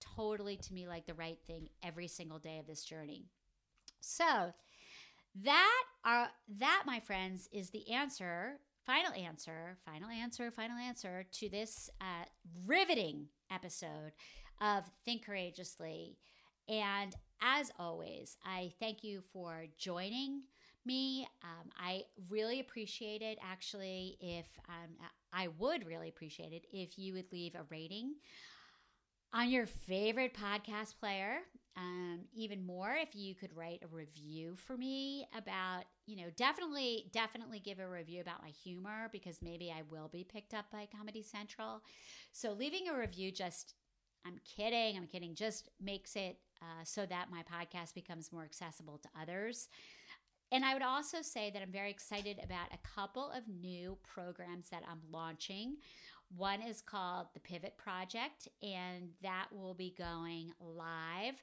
totally 0.00 0.56
to 0.56 0.74
me 0.74 0.86
like 0.88 1.06
the 1.06 1.14
right 1.14 1.38
thing 1.46 1.68
every 1.82 2.08
single 2.08 2.38
day 2.38 2.58
of 2.58 2.66
this 2.66 2.84
journey. 2.84 3.26
So, 4.00 4.52
That 5.34 5.84
are 6.04 6.28
that, 6.58 6.82
my 6.86 7.00
friends, 7.00 7.48
is 7.52 7.70
the 7.70 7.90
answer, 7.92 8.58
final 8.84 9.12
answer, 9.12 9.78
final 9.84 10.08
answer, 10.10 10.50
final 10.50 10.76
answer 10.78 11.24
to 11.32 11.48
this 11.48 11.88
uh, 12.00 12.24
riveting 12.66 13.26
episode 13.50 14.12
of 14.60 14.84
Think 15.04 15.24
Courageously. 15.24 16.18
And 16.68 17.14
as 17.40 17.70
always, 17.78 18.36
I 18.44 18.72
thank 18.78 19.02
you 19.02 19.22
for 19.32 19.64
joining 19.78 20.42
me. 20.84 21.26
Um, 21.42 21.70
I 21.78 22.02
really 22.28 22.60
appreciate 22.60 23.22
it. 23.22 23.38
Actually, 23.42 24.16
if 24.20 24.46
um, 24.68 24.90
I 25.32 25.48
would 25.58 25.86
really 25.86 26.08
appreciate 26.08 26.52
it 26.52 26.66
if 26.72 26.98
you 26.98 27.14
would 27.14 27.32
leave 27.32 27.54
a 27.54 27.64
rating 27.70 28.14
on 29.32 29.50
your 29.50 29.66
favorite 29.66 30.34
podcast 30.34 30.98
player. 30.98 31.38
Um, 31.74 32.26
even 32.34 32.66
more 32.66 32.92
if 32.92 33.14
you 33.14 33.34
could 33.34 33.56
write 33.56 33.82
a 33.82 33.86
review 33.86 34.56
for 34.56 34.76
me 34.76 35.26
about, 35.34 35.84
you 36.06 36.16
know, 36.16 36.28
definitely, 36.36 37.06
definitely 37.12 37.60
give 37.60 37.78
a 37.78 37.88
review 37.88 38.20
about 38.20 38.42
my 38.42 38.50
humor 38.50 39.08
because 39.10 39.40
maybe 39.40 39.70
I 39.70 39.82
will 39.90 40.08
be 40.08 40.22
picked 40.22 40.52
up 40.52 40.66
by 40.70 40.86
Comedy 40.94 41.22
Central. 41.22 41.82
So 42.32 42.52
leaving 42.52 42.88
a 42.88 42.98
review 42.98 43.32
just, 43.32 43.74
I'm 44.26 44.38
kidding, 44.44 44.98
I'm 44.98 45.06
kidding, 45.06 45.34
just 45.34 45.70
makes 45.80 46.14
it 46.14 46.38
uh, 46.60 46.84
so 46.84 47.06
that 47.06 47.30
my 47.30 47.42
podcast 47.42 47.94
becomes 47.94 48.32
more 48.32 48.44
accessible 48.44 48.98
to 48.98 49.08
others. 49.18 49.68
And 50.52 50.66
I 50.66 50.74
would 50.74 50.82
also 50.82 51.22
say 51.22 51.50
that 51.50 51.62
I'm 51.62 51.72
very 51.72 51.90
excited 51.90 52.38
about 52.44 52.68
a 52.74 52.86
couple 52.86 53.30
of 53.30 53.48
new 53.48 53.96
programs 54.02 54.68
that 54.68 54.82
I'm 54.88 55.00
launching. 55.10 55.76
One 56.36 56.62
is 56.62 56.80
called 56.80 57.26
the 57.34 57.40
Pivot 57.40 57.76
Project, 57.76 58.48
and 58.62 59.10
that 59.22 59.46
will 59.52 59.74
be 59.74 59.94
going 59.96 60.52
live 60.60 61.42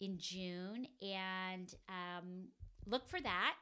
in 0.00 0.18
June. 0.18 0.86
And 1.02 1.74
um, 1.88 2.48
look 2.86 3.08
for 3.08 3.20
that. 3.20 3.54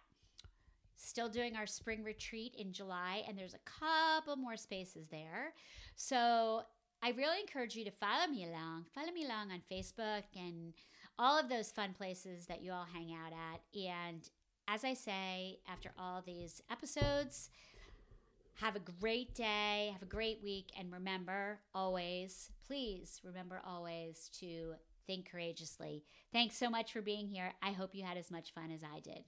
Still 0.97 1.29
doing 1.29 1.57
our 1.57 1.67
spring 1.67 2.05
retreat 2.05 2.55
in 2.59 2.73
July, 2.73 3.23
and 3.27 3.37
there's 3.37 3.55
a 3.55 3.59
couple 3.81 4.37
more 4.37 4.57
spaces 4.57 5.09
there. 5.09 5.55
So 5.97 6.63
I 7.03 7.11
really 7.11 7.41
encourage 7.41 7.75
you 7.75 7.85
to 7.85 7.91
follow 7.91 8.29
me 8.29 8.45
along. 8.45 8.85
Follow 8.95 9.11
me 9.11 9.25
along 9.25 9.51
on 9.51 9.63
Facebook 9.71 10.23
and 10.37 10.75
all 11.19 11.39
of 11.39 11.49
those 11.49 11.73
fun 11.73 11.95
places 11.97 12.47
that 12.47 12.63
you 12.63 12.73
all 12.73 12.87
hang 12.93 13.13
out 13.13 13.33
at. 13.33 13.61
And 13.81 14.29
as 14.69 14.85
I 14.85 14.95
say, 14.95 15.59
after 15.69 15.91
all 15.99 16.23
these 16.25 16.63
episodes, 16.71 17.51
have 18.55 18.77
a 18.77 18.81
great 19.01 19.35
day, 19.35 19.91
have 19.93 20.03
a 20.03 20.07
great 20.07 20.41
week, 20.43 20.73
and 20.79 20.93
remember 20.93 21.61
always, 21.75 22.51
please 22.67 23.21
remember 23.25 23.61
always 23.67 24.31
to 24.41 24.75
think 25.07 25.31
courageously. 25.31 26.05
Thanks 26.33 26.57
so 26.57 26.71
much 26.71 26.93
for 26.93 27.03
being 27.03 27.29
here. 27.29 27.53
I 27.63 27.73
hope 27.73 27.95
you 27.95 28.05
had 28.05 28.17
as 28.17 28.31
much 28.31 28.55
fun 28.55 28.71
as 28.71 28.83
I 28.83 29.01
did. 29.01 29.25